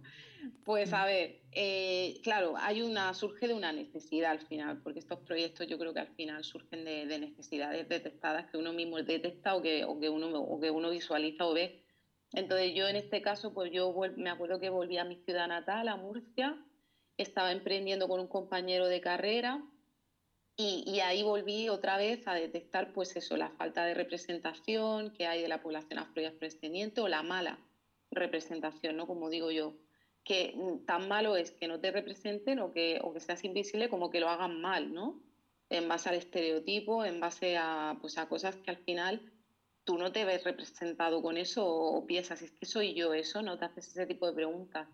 Pues 0.65 0.93
a 0.93 1.05
ver, 1.05 1.43
eh, 1.53 2.21
claro, 2.23 2.55
hay 2.57 2.83
una, 2.83 3.15
surge 3.15 3.49
de 3.49 3.55
una 3.55 3.73
necesidad 3.73 4.33
al 4.33 4.41
final, 4.41 4.81
porque 4.83 4.99
estos 4.99 5.21
proyectos 5.21 5.67
yo 5.67 5.79
creo 5.79 5.95
que 5.95 6.01
al 6.01 6.15
final 6.15 6.45
surgen 6.45 6.85
de, 6.85 7.07
necesidades 7.19 7.89
detectadas 7.89 8.51
que 8.51 8.59
uno 8.59 8.73
mismo 8.73 8.97
detecta 9.03 9.55
o 9.55 9.63
que, 9.63 9.85
o 9.85 9.99
que, 10.01 10.09
uno, 10.09 10.29
o 10.41 10.61
que 10.61 10.71
uno 10.71 10.91
visualiza 10.91 11.47
o 11.47 11.55
ve. 11.55 11.85
Entonces 12.33 12.75
yo 12.75 12.89
en 12.89 12.97
este 12.97 13.23
caso, 13.23 13.55
pues 13.55 13.71
yo 13.73 13.95
me 14.17 14.31
acuerdo 14.31 14.59
que 14.59 14.69
volví 14.69 14.99
a 14.99 15.05
mi 15.05 15.17
ciudad 15.17 15.49
natal, 15.49 15.89
a 15.89 15.97
Murcia, 15.97 16.57
estaba 17.17 17.53
emprendiendo 17.53 18.09
con 18.09 18.21
un 18.21 18.29
compañero 18.29 18.89
de 18.89 19.01
carrera 19.01 19.63
y, 20.57 20.85
y, 20.87 21.01
ahí 21.01 21.23
volví 21.23 21.69
otra 21.69 21.97
vez 21.97 22.27
a 22.27 22.35
detectar 22.35 22.93
pues 22.93 23.17
eso, 23.17 23.37
la 23.37 23.51
falta 23.51 23.85
de 23.85 23.95
representación 23.95 25.11
que 25.11 25.27
hay 25.27 25.43
de 25.43 25.49
la 25.49 25.63
población 25.63 25.99
afro 25.99 26.23
y 26.23 26.27
afrodescendiente 26.27 27.01
o 27.01 27.09
la 27.09 27.23
mala 27.23 27.59
representación, 28.11 28.97
¿no? 28.97 29.07
Como 29.07 29.31
digo 29.31 29.51
yo 29.51 29.75
que 30.25 30.57
tan 30.87 31.07
malo 31.07 31.37
es 31.37 31.53
que 31.53 31.69
no 31.69 31.81
te 31.81 31.91
representen 31.91 32.59
o 32.59 32.73
que, 32.73 32.99
o 33.03 33.13
que 33.13 33.21
seas 33.21 33.45
invisible 33.45 33.91
como 33.91 34.11
que 34.11 34.21
lo 34.21 34.31
hagan 34.31 34.61
mal, 34.61 34.93
¿no? 34.93 35.23
En 35.69 35.87
base 35.87 36.09
al 36.09 36.15
estereotipo, 36.15 37.05
en 37.05 37.21
base 37.21 37.57
a, 37.59 37.99
pues 38.01 38.17
a 38.17 38.29
cosas 38.29 38.57
que 38.57 38.71
al 38.71 38.79
final 38.79 39.33
tú 39.85 39.99
no 39.99 40.13
te 40.13 40.25
ves 40.25 40.43
representado 40.45 41.23
con 41.23 41.37
eso 41.37 41.67
o 41.67 42.07
piensas, 42.07 42.41
es 42.41 42.53
que 42.53 42.65
soy 42.65 42.95
yo 42.95 43.13
eso, 43.13 43.43
no 43.43 43.59
te 43.59 43.67
haces 43.67 43.89
ese 43.89 44.07
tipo 44.07 44.27
de 44.27 44.33
preguntas. 44.33 44.89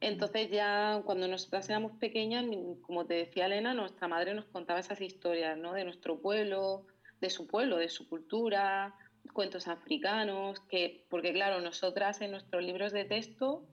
Entonces 0.00 0.50
ya 0.50 1.00
cuando 1.04 1.28
nosotras 1.28 1.68
éramos 1.70 1.92
pequeñas, 1.98 2.44
como 2.80 3.06
te 3.06 3.14
decía 3.14 3.46
Elena, 3.46 3.72
nuestra 3.74 4.08
madre 4.08 4.34
nos 4.34 4.46
contaba 4.46 4.80
esas 4.80 5.00
historias, 5.00 5.56
¿no? 5.56 5.72
De 5.72 5.84
nuestro 5.84 6.20
pueblo, 6.20 6.86
de 7.20 7.30
su 7.30 7.46
pueblo, 7.46 7.76
de 7.76 7.88
su 7.88 8.08
cultura, 8.08 8.96
cuentos 9.32 9.68
africanos, 9.68 10.58
que, 10.68 11.06
porque 11.08 11.32
claro, 11.32 11.60
nosotras 11.60 12.20
en 12.20 12.32
nuestros 12.32 12.64
libros 12.64 12.92
de 12.92 13.04
texto 13.04 13.68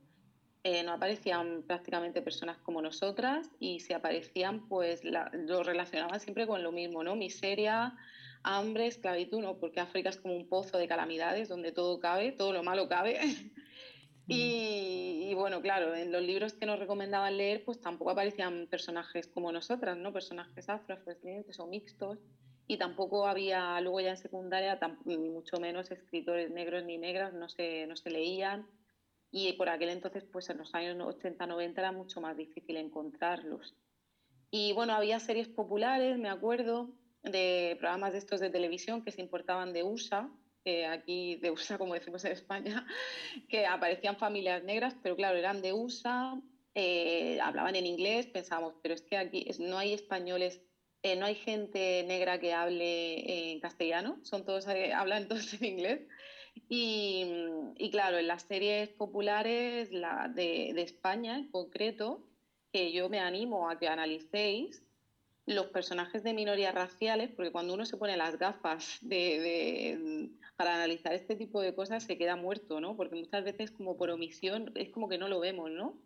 eh, 0.63 0.83
no 0.83 0.91
aparecían 0.91 1.63
prácticamente 1.63 2.21
personas 2.21 2.57
como 2.57 2.81
nosotras 2.81 3.49
y 3.59 3.79
si 3.79 3.93
aparecían, 3.93 4.67
pues 4.67 5.01
lo 5.05 5.63
relacionaban 5.63 6.19
siempre 6.19 6.47
con 6.47 6.63
lo 6.63 6.73
mismo, 6.73 7.01
¿no? 7.01 7.15
Miseria, 7.15 7.95
hambre, 8.43 8.87
esclavitud, 8.87 9.39
¿no? 9.39 9.57
Porque 9.57 9.79
África 9.79 10.09
es 10.09 10.17
como 10.17 10.35
un 10.35 10.49
pozo 10.49 10.77
de 10.77 10.87
calamidades 10.87 11.47
donde 11.47 11.71
todo 11.71 12.01
cabe, 12.01 12.33
todo 12.33 12.51
lo 12.51 12.61
malo 12.61 12.89
cabe. 12.89 13.19
y, 14.27 15.33
bueno, 15.33 15.61
claro, 15.61 15.95
en 15.95 16.11
los 16.11 16.21
libros 16.23 16.53
que 16.53 16.65
nos 16.65 16.77
recomendaban 16.77 17.37
leer, 17.37 17.63
pues 17.63 17.79
tampoco 17.79 18.11
aparecían 18.11 18.67
personajes 18.67 19.27
como 19.27 19.53
nosotras, 19.53 19.95
¿no? 19.95 20.11
Personajes 20.11 20.67
afrodescendientes 20.67 21.57
o 21.61 21.67
mixtos. 21.67 22.19
Y 22.67 22.77
tampoco 22.77 23.27
había, 23.27 23.79
luego 23.79 24.01
ya 24.01 24.11
en 24.11 24.17
secundaria, 24.17 24.77
ni 25.05 25.17
mucho 25.17 25.57
menos 25.57 25.89
escritores 25.89 26.51
negros 26.51 26.83
ni 26.83 26.97
negras, 26.97 27.33
no 27.33 27.47
se, 27.47 27.87
no 27.87 27.95
se 27.95 28.11
leían 28.11 28.67
y 29.31 29.53
por 29.53 29.69
aquel 29.69 29.89
entonces, 29.89 30.23
pues 30.31 30.49
en 30.49 30.57
los 30.57 30.73
años 30.73 30.97
80-90 30.97 31.77
era 31.77 31.91
mucho 31.91 32.21
más 32.21 32.35
difícil 32.35 32.77
encontrarlos. 32.77 33.75
Y 34.51 34.73
bueno, 34.73 34.93
había 34.93 35.19
series 35.19 35.47
populares, 35.47 36.17
me 36.17 36.29
acuerdo, 36.29 36.89
de 37.23 37.75
programas 37.79 38.13
de 38.13 38.17
estos 38.17 38.39
de 38.39 38.49
televisión 38.49 39.03
que 39.03 39.11
se 39.11 39.21
importaban 39.21 39.73
de 39.73 39.83
USA, 39.83 40.29
que 40.63 40.85
aquí 40.85 41.35
de 41.37 41.51
USA, 41.51 41.77
como 41.77 41.93
decimos 41.93 42.25
en 42.25 42.31
España, 42.31 42.85
que 43.49 43.65
aparecían 43.65 44.17
familias 44.17 44.63
negras, 44.63 44.95
pero 45.03 45.15
claro, 45.15 45.37
eran 45.37 45.61
de 45.61 45.73
USA, 45.73 46.41
eh, 46.75 47.39
hablaban 47.41 47.75
en 47.75 47.85
inglés, 47.85 48.27
pensábamos, 48.27 48.75
pero 48.81 48.95
es 48.95 49.01
que 49.01 49.17
aquí 49.17 49.45
no 49.59 49.77
hay 49.77 49.93
españoles, 49.93 50.61
eh, 51.03 51.15
no 51.15 51.25
hay 51.25 51.35
gente 51.35 52.03
negra 52.07 52.39
que 52.39 52.53
hable 52.53 53.51
en 53.51 53.59
castellano, 53.59 54.19
son 54.23 54.45
todos, 54.45 54.67
eh, 54.67 54.93
hablan 54.93 55.27
todos 55.27 55.53
en 55.53 55.65
inglés. 55.65 56.01
Y, 56.67 57.89
claro, 57.91 58.17
en 58.17 58.27
las 58.27 58.43
series 58.43 58.89
populares 58.89 59.91
la 59.91 60.27
de, 60.27 60.69
España 60.81 61.37
en 61.37 61.49
concreto, 61.49 62.23
que 62.71 62.91
yo 62.91 63.09
me 63.09 63.19
animo 63.19 63.69
a 63.69 63.79
que 63.79 63.87
analicéis 63.87 64.83
los 65.45 65.67
personajes 65.67 66.23
de 66.23 66.33
minorías 66.33 66.75
raciales, 66.75 67.31
porque 67.35 67.51
cuando 67.51 67.73
uno 67.73 67.85
se 67.85 67.97
pone 67.97 68.17
las 68.17 68.37
gafas 68.37 68.99
de, 69.01 70.29
para 70.55 70.75
analizar 70.75 71.13
este 71.13 71.35
tipo 71.35 71.61
de 71.61 71.73
cosas 71.73 72.03
se 72.03 72.17
queda 72.17 72.35
muerto, 72.35 72.79
¿no? 72.79 72.95
Porque 72.95 73.15
muchas 73.15 73.43
veces 73.43 73.71
como 73.71 73.97
por 73.97 74.11
omisión 74.11 74.71
es 74.75 74.89
como 74.89 75.09
que 75.09 75.17
no 75.17 75.27
lo 75.27 75.39
vemos, 75.39 75.71
¿no? 75.71 75.97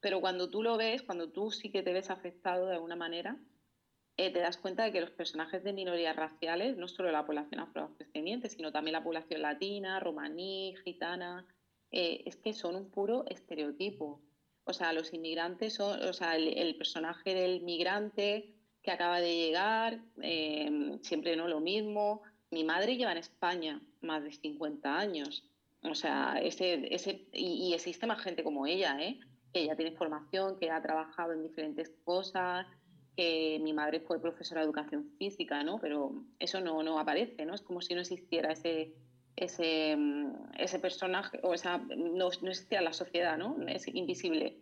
Pero 0.00 0.20
cuando 0.20 0.50
tú 0.50 0.62
lo 0.62 0.76
ves, 0.76 1.02
cuando 1.02 1.30
tú 1.30 1.50
sí 1.50 1.70
que 1.70 1.82
te 1.82 1.92
ves 1.92 2.10
afectado 2.10 2.66
de 2.66 2.74
alguna 2.74 2.96
manera, 2.96 3.38
eh, 4.16 4.30
te 4.30 4.40
das 4.40 4.58
cuenta 4.58 4.84
de 4.84 4.92
que 4.92 5.00
los 5.00 5.10
personajes 5.10 5.64
de 5.64 5.72
minorías 5.72 6.14
raciales, 6.14 6.76
no 6.76 6.86
solo 6.86 7.10
la 7.10 7.24
población 7.24 7.60
afrodescendiente, 7.60 8.50
sino 8.50 8.70
también 8.70 8.92
la 8.92 9.02
población 9.02 9.40
latina, 9.42 10.00
romaní, 10.00 10.74
gitana, 10.84 11.46
eh, 11.90 12.22
es 12.26 12.36
que 12.36 12.52
son 12.52 12.76
un 12.76 12.90
puro 12.90 13.24
estereotipo. 13.28 14.20
O 14.64 14.72
sea, 14.72 14.92
los 14.92 15.12
inmigrantes 15.12 15.74
son, 15.74 16.00
o 16.02 16.12
sea, 16.12 16.36
el, 16.36 16.76
personaje 16.76 17.34
del 17.34 17.62
migrante 17.62 18.54
que 18.82 18.90
acaba 18.90 19.20
de 19.20 19.34
llegar, 19.34 20.00
em, 20.20 21.00
siempre 21.02 21.36
no 21.36 21.48
lo 21.48 21.60
mismo. 21.60 22.22
Mi 22.50 22.64
madre 22.64 22.96
lleva 22.96 23.12
en 23.12 23.18
España 23.18 23.80
más 24.02 24.22
de 24.22 24.32
50 24.32 24.98
años. 24.98 25.44
O 25.82 25.94
sea, 25.94 26.38
ese, 26.40 26.94
ese, 26.94 27.26
y, 27.32 27.68
y 27.68 27.74
existe 27.74 28.06
más 28.06 28.20
gente 28.20 28.44
como 28.44 28.66
ella, 28.66 28.96
¿eh? 29.00 29.18
que 29.52 29.60
ella 29.60 29.76
tiene 29.76 29.96
formación, 29.96 30.58
que 30.58 30.70
ha 30.70 30.80
trabajado 30.82 31.32
en 31.32 31.42
diferentes 31.42 31.90
cosas, 32.04 32.66
que 33.16 33.58
mi 33.62 33.72
madre 33.72 34.00
fue 34.00 34.20
profesora 34.20 34.60
de 34.60 34.66
educación 34.66 35.10
física, 35.18 35.62
¿no? 35.62 35.78
Pero 35.78 36.24
eso 36.38 36.60
no, 36.60 36.82
no 36.82 36.98
aparece, 36.98 37.44
¿no? 37.44 37.54
Es 37.54 37.62
como 37.62 37.80
si 37.80 37.94
no 37.94 38.00
existiera 38.00 38.52
ese, 38.52 38.94
ese, 39.36 39.96
ese 40.58 40.78
personaje, 40.78 41.38
o 41.42 41.54
esa, 41.54 41.78
no, 41.78 42.28
no 42.42 42.50
existiera 42.50 42.82
la 42.82 42.92
sociedad, 42.92 43.36
¿no? 43.36 43.56
Es 43.68 43.86
invisible. 43.88 44.58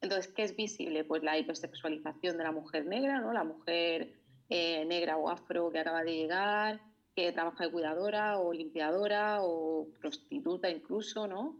Entonces, 0.00 0.32
¿qué 0.32 0.42
es 0.42 0.56
visible? 0.56 1.04
Pues 1.04 1.22
la 1.22 1.38
hipersexualización 1.38 2.36
de 2.36 2.44
la 2.44 2.52
mujer 2.52 2.86
negra, 2.86 3.20
¿no? 3.20 3.32
La 3.32 3.44
mujer 3.44 4.12
eh, 4.48 4.84
negra 4.84 5.16
o 5.16 5.30
afro 5.30 5.70
que 5.70 5.78
acaba 5.78 6.02
de 6.02 6.16
llegar, 6.16 6.80
que 7.14 7.30
trabaja 7.30 7.64
de 7.64 7.70
cuidadora 7.70 8.38
o 8.38 8.52
limpiadora 8.52 9.42
o 9.42 9.88
prostituta 10.00 10.70
incluso, 10.70 11.28
¿no? 11.28 11.56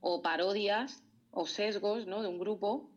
O 0.00 0.20
parodias 0.20 1.02
o 1.30 1.46
sesgos, 1.46 2.06
¿no? 2.06 2.22
De 2.22 2.28
un 2.28 2.38
grupo 2.38 2.90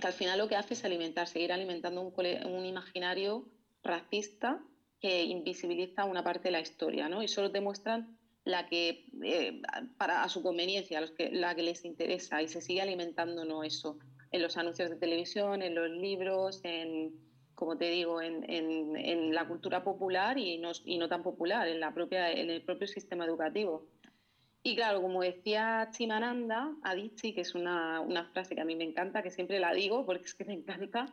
que 0.00 0.06
al 0.06 0.12
final 0.12 0.38
lo 0.38 0.48
que 0.48 0.56
hace 0.56 0.74
es 0.74 0.84
alimentar, 0.84 1.26
seguir 1.26 1.52
alimentando 1.52 2.02
un, 2.02 2.64
imaginario 2.66 3.48
racista 3.82 4.62
que 5.00 5.24
invisibiliza 5.24 6.04
una 6.04 6.24
parte 6.24 6.44
de 6.44 6.52
la 6.52 6.60
historia, 6.60 7.08
¿no? 7.08 7.22
Y 7.22 7.28
solo 7.28 7.50
te 7.50 7.60
muestran 7.60 8.18
la 8.44 8.66
que, 8.66 9.06
eh, 9.22 9.62
para 9.98 10.22
a 10.22 10.28
su 10.28 10.42
conveniencia, 10.42 11.00
los 11.00 11.12
que, 11.12 11.30
la 11.30 11.54
que 11.54 11.62
les 11.62 11.84
interesa, 11.84 12.42
y 12.42 12.48
se 12.48 12.60
sigue 12.60 12.80
alimentando 12.80 13.44
¿no? 13.44 13.62
eso 13.62 13.98
en 14.30 14.42
los 14.42 14.56
anuncios 14.56 14.90
de 14.90 14.96
televisión, 14.96 15.62
en 15.62 15.74
los 15.74 15.90
libros, 15.90 16.60
en, 16.64 17.14
como 17.54 17.76
te 17.76 17.90
digo, 17.90 18.20
en, 18.22 19.34
la 19.34 19.46
cultura 19.46 19.84
popular 19.84 20.38
y 20.38 20.58
no, 20.58 20.72
y 20.84 20.98
no 20.98 21.08
tan 21.08 21.22
popular, 21.22 21.68
en, 21.68 21.80
la 21.80 21.92
propia, 21.92 22.32
en 22.32 22.50
el 22.50 22.62
propio 22.62 22.86
sistema 22.86 23.24
educativo. 23.24 23.86
Y 24.68 24.76
claro, 24.76 25.00
como 25.00 25.22
decía 25.22 25.88
Chimananda 25.92 26.74
Adichie, 26.82 27.34
que 27.34 27.40
es 27.40 27.54
una, 27.54 28.00
una, 28.02 28.26
frase 28.26 28.54
que 28.54 28.60
a 28.60 28.66
mí 28.66 28.76
me 28.76 28.84
encanta, 28.84 29.22
que 29.22 29.30
siempre 29.30 29.58
la 29.58 29.72
digo 29.72 30.04
porque 30.04 30.24
es 30.24 30.34
que 30.34 30.44
me 30.44 30.52
encanta, 30.52 31.06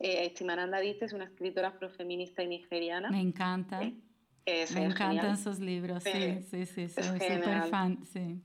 eh, 0.00 0.32
Chimananda 0.34 0.78
Adichie 0.78 1.04
es 1.04 1.12
una 1.12 1.26
escritora 1.26 1.68
afrofeminista 1.68 2.42
y 2.42 2.48
nigeriana. 2.48 3.08
Me 3.10 3.20
encanta. 3.20 3.78
me 3.78 4.84
encantan 4.84 5.38
sus 5.38 5.60
libros, 5.60 6.02
sí, 6.02 6.40
sí, 6.50 6.66
sí, 6.66 6.88
soy 6.88 7.04
súper 7.04 7.68
fan, 7.70 8.04
sí. 8.04 8.42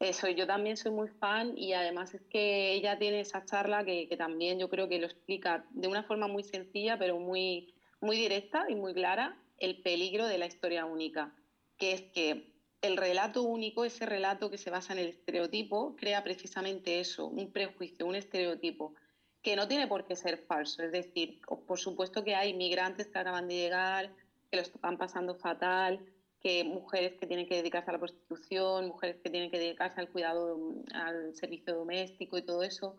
Eso, 0.00 0.28
yo 0.28 0.48
también 0.48 0.76
soy 0.76 0.90
muy 0.90 1.08
fan 1.08 1.56
y 1.56 1.72
además 1.72 2.12
es 2.14 2.22
que 2.22 2.72
ella 2.72 2.98
tiene 2.98 3.20
esa 3.20 3.44
charla 3.44 3.84
que, 3.84 4.08
que, 4.08 4.16
también 4.16 4.58
yo 4.58 4.68
creo 4.68 4.88
que 4.88 4.98
lo 4.98 5.06
explica 5.06 5.64
de 5.70 5.86
una 5.86 6.02
forma 6.02 6.26
muy 6.26 6.42
sencilla, 6.42 6.98
pero 6.98 7.20
muy, 7.20 7.72
muy 8.00 8.16
directa 8.16 8.66
y 8.68 8.74
muy 8.74 8.94
clara, 8.94 9.36
el 9.58 9.80
peligro 9.82 10.26
de 10.26 10.38
la 10.38 10.46
historia 10.46 10.86
única, 10.86 11.32
que 11.76 11.92
es 11.92 12.02
que 12.12 12.49
el 12.82 12.96
relato 12.96 13.42
único, 13.42 13.84
ese 13.84 14.06
relato 14.06 14.50
que 14.50 14.58
se 14.58 14.70
basa 14.70 14.92
en 14.92 15.00
el 15.00 15.08
estereotipo, 15.08 15.96
crea 15.96 16.24
precisamente 16.24 17.00
eso, 17.00 17.26
un 17.26 17.52
prejuicio, 17.52 18.06
un 18.06 18.14
estereotipo, 18.14 18.94
que 19.42 19.56
no 19.56 19.68
tiene 19.68 19.86
por 19.86 20.06
qué 20.06 20.16
ser 20.16 20.38
falso. 20.38 20.82
Es 20.82 20.92
decir, 20.92 21.40
por 21.66 21.78
supuesto 21.78 22.24
que 22.24 22.34
hay 22.34 22.54
migrantes 22.54 23.08
que 23.08 23.18
acaban 23.18 23.48
de 23.48 23.56
llegar, 23.56 24.14
que 24.50 24.56
lo 24.56 24.62
están 24.62 24.98
pasando 24.98 25.34
fatal, 25.34 26.00
que 26.40 26.64
mujeres 26.64 27.16
que 27.18 27.26
tienen 27.26 27.46
que 27.46 27.56
dedicarse 27.56 27.90
a 27.90 27.92
la 27.92 27.98
prostitución, 27.98 28.88
mujeres 28.88 29.16
que 29.22 29.30
tienen 29.30 29.50
que 29.50 29.58
dedicarse 29.58 30.00
al 30.00 30.08
cuidado, 30.08 30.58
al 30.94 31.34
servicio 31.34 31.74
doméstico 31.74 32.38
y 32.38 32.42
todo 32.42 32.62
eso. 32.62 32.96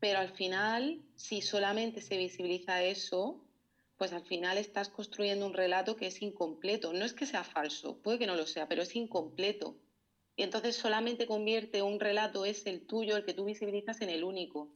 Pero 0.00 0.20
al 0.20 0.30
final, 0.30 1.02
si 1.16 1.42
solamente 1.42 2.00
se 2.00 2.16
visibiliza 2.16 2.84
eso, 2.84 3.44
pues 3.98 4.12
al 4.12 4.22
final 4.22 4.56
estás 4.58 4.88
construyendo 4.88 5.44
un 5.44 5.54
relato 5.54 5.96
que 5.96 6.06
es 6.06 6.22
incompleto. 6.22 6.92
No 6.92 7.04
es 7.04 7.12
que 7.12 7.26
sea 7.26 7.42
falso, 7.42 8.00
puede 8.00 8.20
que 8.20 8.26
no 8.28 8.36
lo 8.36 8.46
sea, 8.46 8.68
pero 8.68 8.82
es 8.82 8.94
incompleto. 8.94 9.76
Y 10.36 10.44
entonces 10.44 10.76
solamente 10.76 11.26
convierte 11.26 11.82
un 11.82 11.98
relato, 11.98 12.44
es 12.44 12.64
el 12.66 12.86
tuyo, 12.86 13.16
el 13.16 13.24
que 13.24 13.34
tú 13.34 13.44
visibilizas, 13.44 14.00
en 14.00 14.08
el 14.08 14.22
único. 14.22 14.72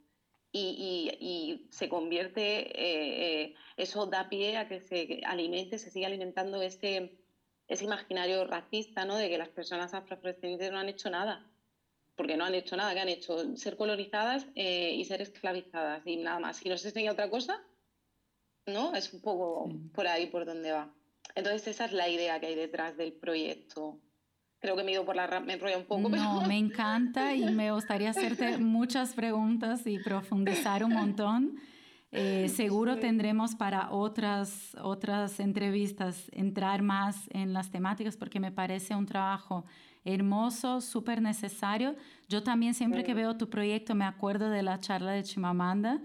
Y, 0.54 1.68
se 1.70 1.88
convierte, 1.88 2.42
eh, 2.42 3.42
eh, 3.44 3.54
eso 3.76 4.06
da 4.06 4.28
pie 4.28 4.56
a 4.58 4.68
que 4.68 4.80
se 4.80 5.22
alimente, 5.24 5.78
se 5.78 5.90
siga 5.90 6.08
alimentando 6.08 6.60
ese, 6.60 7.16
ese 7.68 7.84
imaginario 7.84 8.44
racista, 8.44 9.04
¿no? 9.04 9.16
De 9.16 9.30
que 9.30 9.38
las 9.38 9.48
personas 9.48 9.94
afrodescendientes 9.94 10.72
no 10.72 10.78
han 10.78 10.88
hecho 10.88 11.10
nada. 11.10 11.48
Porque 12.16 12.36
no 12.36 12.44
han 12.44 12.54
hecho 12.56 12.76
nada, 12.76 12.92
que 12.92 13.00
han 13.00 13.08
hecho 13.08 13.56
ser 13.56 13.76
colonizadas 13.76 14.46
eh, 14.56 14.94
y 14.94 15.04
ser 15.04 15.22
esclavizadas 15.22 16.02
y 16.06 16.16
nada 16.16 16.40
más. 16.40 16.56
Si 16.56 16.68
no 16.68 16.76
se 16.76 16.88
enseña 16.88 17.12
otra 17.12 17.30
cosa, 17.30 17.64
¿no? 18.66 18.94
Es 18.94 19.12
un 19.12 19.20
poco 19.20 19.70
por 19.92 20.06
ahí 20.06 20.26
por 20.26 20.44
donde 20.44 20.72
va. 20.72 20.92
Entonces 21.34 21.66
esa 21.68 21.86
es 21.86 21.92
la 21.92 22.08
idea 22.08 22.40
que 22.40 22.46
hay 22.46 22.54
detrás 22.54 22.96
del 22.96 23.12
proyecto. 23.12 23.98
Creo 24.60 24.76
que 24.76 24.84
me 24.84 24.92
he 24.92 24.94
ido 24.94 25.04
por 25.04 25.16
la 25.16 25.40
me 25.40 25.54
enrollo 25.54 25.78
un 25.78 25.84
poco. 25.84 26.08
No, 26.08 26.42
me 26.42 26.56
encanta 26.56 27.34
y 27.34 27.44
me 27.52 27.72
gustaría 27.72 28.10
hacerte 28.10 28.58
muchas 28.58 29.14
preguntas 29.14 29.86
y 29.86 29.98
profundizar 29.98 30.84
un 30.84 30.92
montón. 30.92 31.56
Eh, 32.12 32.50
seguro 32.50 32.98
tendremos 32.98 33.54
para 33.54 33.90
otras, 33.90 34.76
otras 34.80 35.40
entrevistas 35.40 36.30
entrar 36.32 36.82
más 36.82 37.16
en 37.30 37.54
las 37.54 37.70
temáticas 37.70 38.18
porque 38.18 38.38
me 38.38 38.52
parece 38.52 38.94
un 38.94 39.06
trabajo 39.06 39.64
hermoso, 40.04 40.80
súper 40.80 41.22
necesario. 41.22 41.96
Yo 42.28 42.42
también 42.42 42.74
siempre 42.74 43.02
que 43.02 43.14
veo 43.14 43.36
tu 43.36 43.48
proyecto 43.48 43.94
me 43.94 44.04
acuerdo 44.04 44.50
de 44.50 44.62
la 44.62 44.78
charla 44.78 45.12
de 45.12 45.22
Chimamanda 45.22 46.02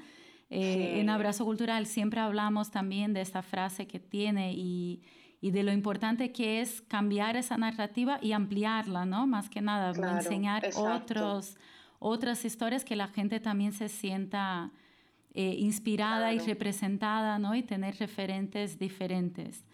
eh, 0.49 0.99
en 0.99 1.09
Abrazo 1.09 1.43
Cultural 1.43 1.85
siempre 1.85 2.21
hablamos 2.21 2.71
también 2.71 3.13
de 3.13 3.21
esta 3.21 3.41
frase 3.41 3.85
que 3.85 3.99
tiene 3.99 4.53
y, 4.53 5.01
y, 5.41 5.51
de 5.51 5.63
lo 5.63 5.73
importante 5.73 6.31
que 6.31 6.61
es 6.61 6.81
cambiar 6.81 7.35
esa 7.35 7.57
narrativa 7.57 8.17
y 8.21 8.31
ampliarla, 8.31 9.05
¿no? 9.05 9.27
Más 9.27 9.49
que 9.49 9.61
nada, 9.61 9.91
enseñar 10.17 10.69
otros, 10.75 11.57
otras 11.99 12.45
historias 12.45 12.85
que 12.85 12.95
la 12.95 13.07
gente 13.07 13.41
también 13.41 13.73
se 13.73 13.89
sienta 13.89 14.71
eh, 15.33 15.55
inspirada 15.59 16.33
y 16.33 16.39
representada, 16.39 17.39
¿no? 17.39 17.53
Y 17.53 17.61
tener 17.61 17.97
referentes 17.97 18.79
diferentes. 18.79 19.65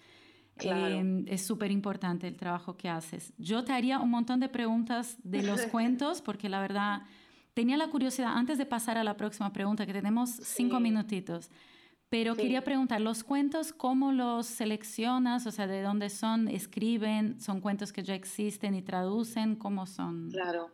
Em, 0.59 1.25
es 1.27 1.45
súper 1.45 1.71
importante 1.71 2.27
el 2.27 2.35
trabajo 2.35 2.77
que 2.77 2.89
haces. 2.89 3.33
Yo 3.37 3.63
te 3.63 3.73
haría 3.73 3.99
un 3.99 4.09
montón 4.09 4.39
de 4.39 4.49
preguntas 4.49 5.17
de 5.23 5.43
los 5.43 5.61
cuentos, 5.71 6.21
porque 6.21 6.49
la 6.49 6.61
verdad 6.61 7.03
tenía 7.53 7.77
la 7.77 7.89
curiosidad, 7.89 8.31
antes 8.33 8.57
de 8.57 8.65
pasar 8.65 8.97
a 8.97 9.03
la 9.03 9.17
próxima 9.17 9.51
pregunta, 9.53 9.85
que 9.85 9.93
tenemos 9.93 10.29
cinco 10.29 10.79
minutitos, 10.79 11.49
pero 12.13 12.35
quería 12.35 12.63
preguntar, 12.63 13.01
¿los 13.01 13.23
cuentos 13.23 13.73
cómo 13.73 14.11
los 14.11 14.45
seleccionas? 14.45 15.47
O 15.47 15.51
sea, 15.51 15.65
¿de 15.65 15.81
dónde 15.81 16.11
son? 16.11 16.47
¿Escriben? 16.47 17.39
¿Son 17.41 17.59
cuentos 17.59 17.91
que 17.91 18.03
ya 18.03 18.13
existen 18.13 18.75
y 18.75 18.83
traducen? 18.83 19.55
¿Cómo 19.55 19.87
son? 19.87 20.29
Claro. 20.29 20.69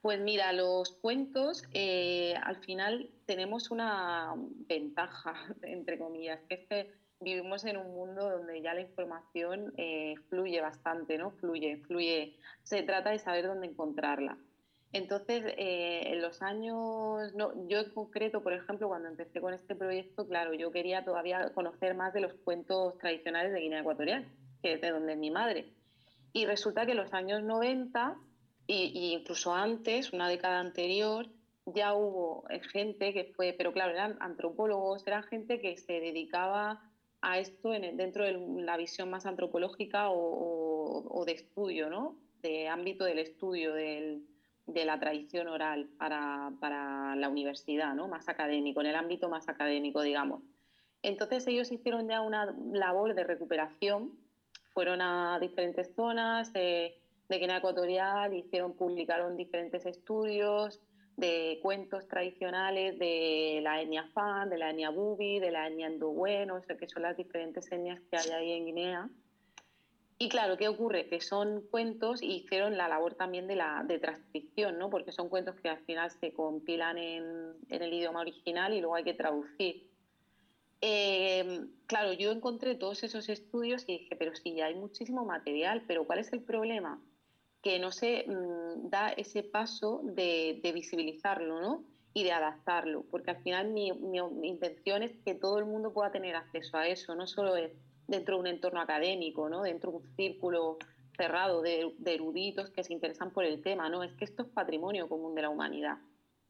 Pues 0.00 0.18
mira, 0.18 0.52
los 0.54 0.92
cuentos 0.92 1.64
eh, 1.74 2.34
al 2.42 2.56
final 2.56 3.10
tenemos 3.26 3.70
una 3.70 4.32
ventaja, 4.66 5.34
entre 5.62 5.98
comillas, 5.98 6.40
que 6.48 6.54
es 6.54 6.66
que 6.68 6.92
vivimos 7.20 7.66
en 7.66 7.76
un 7.76 7.94
mundo 7.94 8.30
donde 8.30 8.62
ya 8.62 8.72
la 8.72 8.80
información 8.80 9.74
eh, 9.76 10.14
fluye 10.30 10.60
bastante, 10.62 11.18
¿no? 11.18 11.32
Fluye, 11.32 11.82
fluye. 11.86 12.36
Se 12.62 12.82
trata 12.82 13.10
de 13.10 13.18
saber 13.18 13.46
dónde 13.46 13.66
encontrarla. 13.66 14.38
Entonces, 14.92 15.44
eh, 15.58 16.02
en 16.06 16.22
los 16.22 16.40
años, 16.40 17.32
yo 17.34 17.78
en 17.78 17.90
concreto, 17.90 18.42
por 18.42 18.54
ejemplo, 18.54 18.88
cuando 18.88 19.08
empecé 19.08 19.40
con 19.40 19.52
este 19.52 19.74
proyecto, 19.74 20.26
claro, 20.26 20.54
yo 20.54 20.70
quería 20.70 21.04
todavía 21.04 21.50
conocer 21.54 21.94
más 21.94 22.14
de 22.14 22.20
los 22.20 22.32
cuentos 22.44 22.96
tradicionales 22.98 23.52
de 23.52 23.60
Guinea 23.60 23.80
Ecuatorial, 23.80 24.26
que 24.62 24.74
es 24.74 24.80
de 24.80 24.90
donde 24.90 25.12
es 25.12 25.18
mi 25.18 25.30
madre. 25.30 25.72
Y 26.32 26.46
resulta 26.46 26.86
que 26.86 26.92
en 26.92 26.98
los 26.98 27.12
años 27.12 27.42
90, 27.42 28.16
e 28.66 28.90
incluso 28.94 29.54
antes, 29.54 30.12
una 30.12 30.28
década 30.28 30.60
anterior, 30.60 31.26
ya 31.66 31.94
hubo 31.94 32.44
gente 32.72 33.12
que 33.12 33.24
fue, 33.36 33.54
pero 33.56 33.72
claro, 33.72 33.92
eran 33.92 34.16
antropólogos, 34.20 35.06
eran 35.06 35.22
gente 35.24 35.60
que 35.60 35.76
se 35.76 36.00
dedicaba 36.00 36.82
a 37.20 37.38
esto 37.38 37.70
dentro 37.70 38.24
de 38.24 38.38
la 38.62 38.76
visión 38.76 39.10
más 39.10 39.26
antropológica 39.26 40.08
o, 40.10 41.24
de 41.26 41.32
estudio, 41.32 41.90
¿no? 41.90 42.16
De 42.40 42.68
ámbito 42.68 43.04
del 43.04 43.18
estudio 43.18 43.74
de 44.68 44.84
la 44.84 45.00
tradición 45.00 45.48
oral 45.48 45.88
para, 45.98 47.16
la 47.16 47.28
universidad, 47.28 47.94
¿no? 47.94 48.06
Más 48.06 48.28
académico, 48.28 48.80
en 48.80 48.88
el 48.88 48.96
ámbito 48.96 49.28
más 49.28 49.48
académico, 49.48 50.02
digamos. 50.02 50.42
Entonces 51.02 51.46
ellos 51.46 51.72
hicieron 51.72 52.08
ya 52.08 52.20
una 52.20 52.54
labor 52.72 53.14
de 53.14 53.24
recuperación, 53.24 54.12
fueron 54.74 55.00
a 55.00 55.38
diferentes 55.40 55.94
zonas 55.94 56.52
de, 56.52 56.94
Guinea 57.28 57.58
Ecuatorial, 57.58 58.34
hicieron, 58.34 58.74
publicaron 58.74 59.36
diferentes 59.36 59.84
estudios, 59.86 60.80
de 61.16 61.58
cuentos 61.62 62.06
tradicionales 62.06 62.96
de 62.98 63.58
la 63.60 63.82
etnia 63.82 64.04
Fan, 64.14 64.48
de 64.48 64.56
la 64.56 64.70
etnia 64.70 64.90
Bubi, 64.90 65.40
de 65.40 65.50
la 65.50 65.66
etnia 65.66 65.90
Ndowen, 65.90 66.52
o 66.52 66.62
sea, 66.62 66.76
que 66.76 66.88
son 66.88 67.02
las 67.02 67.16
diferentes 67.16 67.70
etnias 67.72 68.00
que 68.08 68.16
hay 68.16 68.30
ahí 68.30 68.52
en 68.52 68.66
Guinea. 68.66 69.10
Y 70.18 70.28
claro, 70.28 70.56
¿qué 70.56 70.66
ocurre? 70.66 71.08
Que 71.08 71.20
son 71.20 71.62
cuentos 71.70 72.22
y 72.22 72.36
hicieron 72.36 72.76
la 72.76 72.88
labor 72.88 73.14
también 73.14 73.46
de, 73.46 73.54
la, 73.54 73.84
de 73.86 74.00
transcripción, 74.00 74.78
¿no? 74.78 74.90
porque 74.90 75.12
son 75.12 75.28
cuentos 75.28 75.54
que 75.60 75.68
al 75.68 75.78
final 75.84 76.10
se 76.10 76.32
compilan 76.32 76.98
en, 76.98 77.54
en 77.68 77.82
el 77.82 77.92
idioma 77.92 78.20
original 78.20 78.74
y 78.74 78.80
luego 78.80 78.96
hay 78.96 79.04
que 79.04 79.14
traducir. 79.14 79.88
Eh, 80.80 81.66
claro, 81.86 82.12
yo 82.12 82.32
encontré 82.32 82.74
todos 82.74 83.04
esos 83.04 83.28
estudios 83.28 83.84
y 83.86 83.98
dije, 83.98 84.16
pero 84.16 84.34
sí, 84.34 84.60
hay 84.60 84.74
muchísimo 84.74 85.24
material, 85.24 85.84
pero 85.86 86.04
¿cuál 86.04 86.18
es 86.18 86.32
el 86.32 86.42
problema? 86.42 87.00
que 87.62 87.78
no 87.78 87.90
se 87.90 88.24
mm, 88.26 88.88
da 88.88 89.10
ese 89.10 89.42
paso 89.42 90.00
de, 90.04 90.60
visibilizarlo 90.74 91.60
¿no? 91.60 91.84
y 92.14 92.24
de 92.24 92.32
adaptarlo, 92.32 93.04
porque 93.10 93.30
al 93.30 93.42
final 93.42 93.72
mi, 93.72 93.88
intención 94.42 95.02
es 95.02 95.12
que 95.24 95.34
todo 95.34 95.58
el 95.58 95.64
mundo 95.64 95.92
pueda 95.92 96.10
tener 96.10 96.36
acceso 96.36 96.76
a 96.76 96.86
eso, 96.88 97.14
no 97.14 97.26
solo 97.26 97.56
dentro 98.08 98.34
de 98.34 98.40
un 98.40 98.46
entorno 98.48 98.80
académico, 98.80 99.48
¿no? 99.48 99.62
dentro 99.62 99.92
de 99.92 99.96
un 99.98 100.16
círculo 100.16 100.78
cerrado 101.16 101.62
de, 101.62 101.94
eruditos 102.06 102.70
que 102.70 102.82
se 102.82 102.92
interesan 102.92 103.32
por 103.32 103.44
el 103.44 103.62
tema, 103.62 103.88
¿no? 103.88 104.02
es 104.02 104.12
que 104.14 104.24
esto 104.24 104.42
es 104.42 104.48
patrimonio 104.48 105.08
común 105.08 105.34
de 105.34 105.42
la 105.42 105.50
humanidad. 105.50 105.98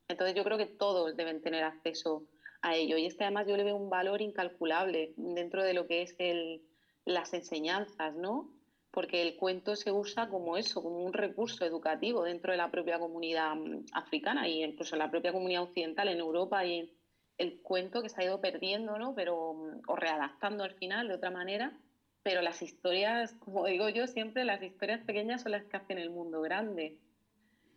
Entonces 0.09 0.35
yo 0.35 0.45
creo 0.45 0.57
que 0.57 0.67
todos 0.67 1.17
deben 1.17 1.43
tener 1.43 1.65
acceso 1.65 2.25
a 2.63 2.75
ello 2.75 2.97
y 2.97 3.07
es 3.07 3.15
que 3.15 3.25
además 3.25 3.47
yo 3.47 3.57
le 3.57 3.65
veo 3.65 3.77
un 3.77 3.91
valor 3.91 4.23
incalculable 4.23 5.13
dentro 5.17 5.63
de 5.63 5.75
lo 5.75 5.87
que 5.87 6.03
es 6.03 6.15
el, 6.19 6.63
las 7.05 7.35
enseñanzas, 7.35 8.15
¿no? 8.15 8.51
porque 8.91 9.23
el 9.23 9.37
cuento 9.37 9.77
se 9.77 9.93
usa 9.93 10.29
como 10.29 10.57
eso, 10.57 10.83
como 10.83 11.05
un 11.05 11.13
recurso 11.13 11.65
educativo 11.65 12.25
dentro 12.25 12.53
de 12.53 12.59
la 12.59 12.71
propia 12.71 12.99
comunidad 12.99 13.55
mm, 13.55 13.87
africana 13.93 14.49
y 14.49 14.65
incluso 14.65 14.95
en 14.95 15.01
la 15.01 15.11
propia 15.11 15.33
comunidad 15.33 15.65
occidental, 15.65 16.09
en 16.09 16.19
Europa 16.19 16.65
y 16.65 16.91
el 17.39 17.61
cuento 17.63 18.03
que 18.03 18.09
se 18.09 18.21
ha 18.21 18.25
ido 18.25 18.41
perdiendo, 18.41 18.99
¿no? 18.99 19.15
Pero, 19.15 19.37
o 19.87 19.97
readaptando 19.97 20.65
al 20.65 20.75
final 20.75 21.09
de 21.09 21.15
otra 21.15 21.31
manera, 21.31 21.73
pero 22.23 22.43
las 22.43 22.61
historias, 22.63 23.33
como 23.39 23.67
digo 23.67 23.89
yo 23.89 24.07
siempre, 24.07 24.45
las 24.45 24.63
historias 24.63 25.01
pequeñas 25.03 25.43
son 25.43 25.53
las 25.53 25.65
que 25.65 25.77
hacen 25.77 25.99
el 25.99 26.11
mundo 26.11 26.41
grande. 26.43 26.99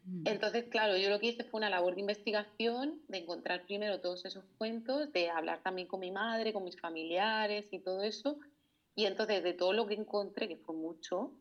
Mm. 0.04 0.24
Entonces, 0.26 0.66
claro, 0.66 0.98
yo 0.98 1.10
lo 1.10 1.20
que 1.20 1.28
hice 1.28 1.44
fue 1.44 1.60
una 1.60 1.70
labor 1.70 1.94
de 1.96 2.02
investigación, 2.02 3.02
de 3.08 3.20
encontrar 3.20 3.64
primero 3.66 4.02
todos 4.02 4.26
esos 4.26 4.44
cuentos, 4.58 5.12
de 5.14 5.30
hablar 5.30 5.62
también 5.62 5.88
con 5.88 6.00
mi 6.00 6.12
madre, 6.12 6.54
con 6.54 6.64
mis 6.64 6.80
familiares 6.80 7.68
y 7.72 7.80
todo 7.80 8.02
eso, 8.02 8.40
y 8.96 9.06
entonces 9.06 9.44
de 9.44 9.54
todo 9.54 9.74
lo 9.74 9.86
que 9.86 9.94
encontré, 9.94 10.48
que 10.48 10.58
fue 10.58 10.76
mucho, 10.76 11.32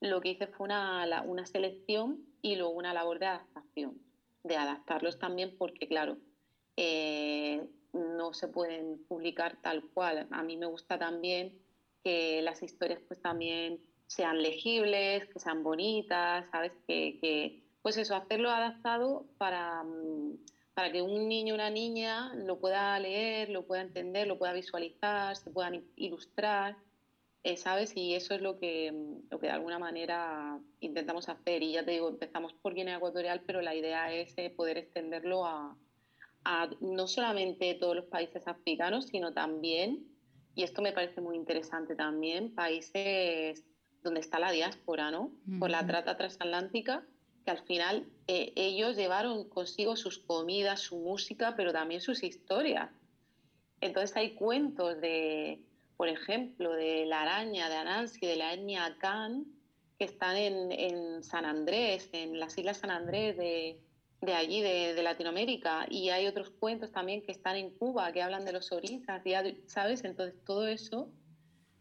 lo 0.00 0.20
que 0.20 0.30
hice 0.30 0.46
fue 0.48 0.64
una, 0.64 1.22
una 1.22 1.46
selección 1.46 2.26
y 2.42 2.56
luego 2.56 2.72
una 2.72 2.92
labor 2.92 3.20
de 3.20 3.26
adaptación, 3.26 4.00
de 4.42 4.56
adaptarlos 4.56 5.18
también 5.18 5.56
porque, 5.56 5.86
claro, 5.86 6.18
eh, 6.82 7.62
no 7.92 8.32
se 8.32 8.48
pueden 8.48 9.04
publicar 9.06 9.60
tal 9.60 9.84
cual. 9.92 10.26
A 10.30 10.42
mí 10.42 10.56
me 10.56 10.64
gusta 10.64 10.98
también 10.98 11.60
que 12.02 12.40
las 12.40 12.62
historias 12.62 13.00
pues 13.06 13.20
también 13.20 13.80
sean 14.06 14.40
legibles, 14.42 15.26
que 15.26 15.38
sean 15.38 15.62
bonitas, 15.62 16.46
¿sabes? 16.50 16.72
Que, 16.88 17.62
pues 17.82 17.98
eso, 17.98 18.16
hacerlo 18.16 18.50
adaptado 18.50 19.26
para, 19.36 19.84
mm, 19.84 20.38
para 20.72 20.90
que 20.90 21.02
un 21.02 21.28
niño 21.28 21.52
o 21.52 21.56
una 21.56 21.68
niña 21.68 22.34
lo 22.34 22.58
pueda 22.58 22.98
leer, 22.98 23.50
lo 23.50 23.66
pueda 23.66 23.82
entender, 23.82 24.26
lo 24.26 24.38
pueda 24.38 24.54
visualizar, 24.54 25.36
se 25.36 25.50
puedan 25.50 25.84
ilustrar 25.96 26.78
eh, 27.42 27.56
¿sabes? 27.56 27.96
Y 27.96 28.14
eso 28.14 28.34
es 28.34 28.42
lo 28.42 28.58
que, 28.58 28.92
lo 29.30 29.38
que 29.38 29.46
de 29.46 29.52
alguna 29.52 29.78
manera 29.78 30.58
intentamos 30.80 31.28
hacer. 31.28 31.62
Y 31.62 31.72
ya 31.72 31.84
te 31.84 31.92
digo, 31.92 32.08
empezamos 32.08 32.52
por 32.54 32.74
Guinea 32.74 32.96
Ecuatorial, 32.96 33.42
pero 33.46 33.62
la 33.62 33.74
idea 33.74 34.12
es 34.12 34.32
eh, 34.36 34.50
poder 34.50 34.76
extenderlo 34.78 35.46
a, 35.46 35.76
a, 36.44 36.68
no 36.80 37.06
solamente 37.06 37.74
todos 37.74 37.96
los 37.96 38.06
países 38.06 38.46
africanos, 38.46 39.06
sino 39.06 39.32
también, 39.32 40.06
y 40.54 40.62
esto 40.62 40.82
me 40.82 40.92
parece 40.92 41.20
muy 41.20 41.36
interesante 41.36 41.94
también, 41.94 42.54
países 42.54 43.64
donde 44.02 44.20
está 44.20 44.38
la 44.38 44.50
diáspora, 44.50 45.10
¿no? 45.10 45.30
Por 45.58 45.70
la 45.70 45.86
trata 45.86 46.16
transatlántica, 46.16 47.04
que 47.44 47.50
al 47.50 47.62
final 47.64 48.06
eh, 48.26 48.52
ellos 48.56 48.96
llevaron 48.96 49.48
consigo 49.48 49.96
sus 49.96 50.18
comidas, 50.18 50.80
su 50.80 50.98
música, 50.98 51.54
pero 51.56 51.72
también 51.72 52.00
sus 52.00 52.22
historias. 52.22 52.90
Entonces 53.80 54.16
hay 54.16 54.34
cuentos 54.34 55.00
de 55.00 55.62
por 56.00 56.08
ejemplo, 56.08 56.72
de 56.72 57.04
la 57.04 57.20
araña 57.20 57.68
de 57.68 57.74
Anansi, 57.74 58.20
de 58.26 58.36
la 58.36 58.54
etnia 58.54 58.96
Khan, 58.98 59.44
que 59.98 60.06
están 60.06 60.34
en, 60.38 61.22
San 61.22 61.44
Andrés, 61.44 62.08
en 62.14 62.40
las 62.40 62.56
Islas 62.56 62.78
San 62.78 62.90
Andrés 62.90 63.36
de, 63.36 63.78
allí, 64.28 64.60
de, 64.60 65.02
Latinoamérica. 65.02 65.86
Y 65.90 66.10
hay 66.10 66.26
otros 66.26 66.50
cuentos 66.50 66.92
también 66.92 67.22
que 67.22 67.32
están 67.32 67.56
en 67.56 67.70
Cuba, 67.70 68.12
que 68.12 68.22
hablan 68.22 68.44
de 68.44 68.52
los 68.52 68.70
orisas, 68.72 69.22
¿sabes? 69.66 70.04
Entonces 70.04 70.44
todo 70.44 70.66
eso 70.66 71.10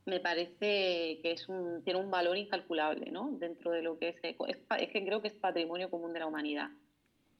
me 0.05 0.19
parece 0.19 1.19
que 1.21 1.31
es 1.31 1.47
un, 1.47 1.83
tiene 1.83 1.99
un 1.99 2.09
valor 2.09 2.37
incalculable 2.37 3.11
¿no? 3.11 3.29
dentro 3.33 3.71
de 3.71 3.81
lo 3.81 3.99
que 3.99 4.09
es, 4.09 4.15
es, 4.23 4.89
que 4.89 5.05
creo 5.05 5.21
que 5.21 5.27
es 5.27 5.35
patrimonio 5.35 5.89
común 5.89 6.13
de 6.13 6.19
la 6.19 6.27
humanidad. 6.27 6.69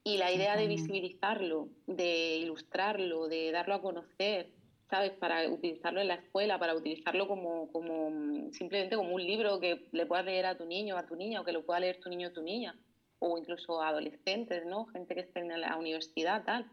Y 0.04 0.18
la 0.18 0.32
idea 0.32 0.56
de 0.56 0.68
visibilizarlo, 0.68 1.70
de 1.86 2.38
ilustrarlo, 2.38 3.28
de 3.28 3.52
darlo 3.52 3.76
a 3.76 3.82
conocer, 3.82 4.50
¿sabes? 4.90 5.12
Para 5.12 5.48
utilizarlo 5.50 6.00
en 6.00 6.08
la 6.08 6.16
escuela, 6.16 6.58
para 6.58 6.74
utilizarlo 6.74 7.28
como, 7.28 7.70
como 7.72 8.52
simplemente 8.54 8.96
como 8.96 9.14
un 9.14 9.24
libro 9.24 9.60
que 9.60 9.88
le 9.92 10.06
puedas 10.06 10.26
leer 10.26 10.46
a 10.46 10.58
tu 10.58 10.66
niño, 10.66 10.98
a 10.98 11.06
tu 11.06 11.16
niña, 11.16 11.42
o 11.42 11.44
que 11.44 11.52
lo 11.52 11.66
pueda 11.66 11.82
leer 11.82 12.00
tu 12.00 12.10
niño 12.10 12.30
o 12.30 12.32
tu 12.32 12.42
niña, 12.42 12.76
o 13.20 13.38
incluso 13.38 13.82
adolescentes, 13.82 14.66
¿no? 14.66 14.86
Gente 14.88 15.14
que 15.14 15.22
esté 15.22 15.42
en 15.42 15.60
la 15.60 15.78
universidad, 15.78 16.44
tal, 16.46 16.70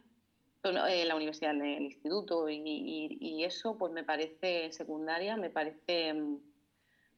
en 0.71 0.77
eh, 0.77 1.05
la 1.05 1.17
universidad, 1.17 1.53
en 1.53 1.65
el 1.65 1.83
instituto, 1.83 2.49
y, 2.49 3.45
eso 3.45 3.77
pues 3.79 3.93
me 3.93 4.03
parece 4.03 4.73
secundaria, 4.73 5.37
me 5.37 5.51
parece, 5.51 6.15
mm, 6.15 6.39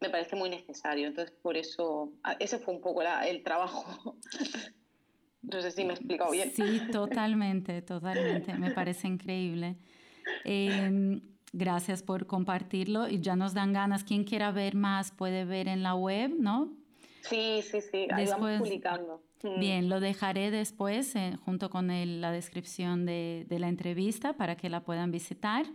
me 0.01 0.11
parece 0.11 0.37
muy 0.37 0.51
necesario. 0.51 1.07
Entonces, 1.07 1.35
por 1.43 1.57
eso, 1.57 2.12
ah, 2.23 2.37
ese 2.38 2.59
fue 2.59 2.75
un 2.75 2.81
poco 2.81 3.03
el 3.03 3.43
trabajo. 3.43 4.17
no 5.43 5.61
sé 5.62 5.71
si 5.71 5.85
me 5.85 5.91
he 5.91 5.97
explicado 5.97 6.31
bien. 6.33 6.51
Sí, 6.51 6.83
totalmente, 6.93 7.81
totalmente, 7.83 8.55
me 8.55 8.71
parece 8.73 9.09
increíble. 9.09 9.77
Em, 10.45 11.21
gracias 11.53 12.03
por 12.03 12.27
compartirlo 12.27 13.09
y 13.09 13.21
ya 13.21 13.37
nos 13.37 13.55
dan 13.55 13.73
ganas. 13.73 14.05
Quien 14.05 14.25
quiera 14.25 14.51
ver 14.51 14.75
más 14.75 15.12
puede 15.12 15.45
ver 15.45 15.69
en 15.69 15.83
la 15.83 15.95
web, 15.95 16.35
¿no? 16.38 16.78
Sí, 17.23 17.63
sí, 17.63 17.81
sí, 17.81 18.09
ahí 18.11 18.27
vamos 18.27 18.59
publicando. 18.59 19.23
Bien, 19.59 19.89
lo 19.89 20.01
dejaré 20.01 20.51
después 20.51 21.15
eh, 21.15 21.37
junto 21.45 21.71
con 21.71 21.89
la 22.21 22.33
descripción 22.33 23.07
de, 23.07 23.47
la 23.49 23.69
entrevista 23.69 24.33
para 24.33 24.57
que 24.57 24.69
la 24.69 24.81
puedan 24.81 25.11
visitar. 25.11 25.67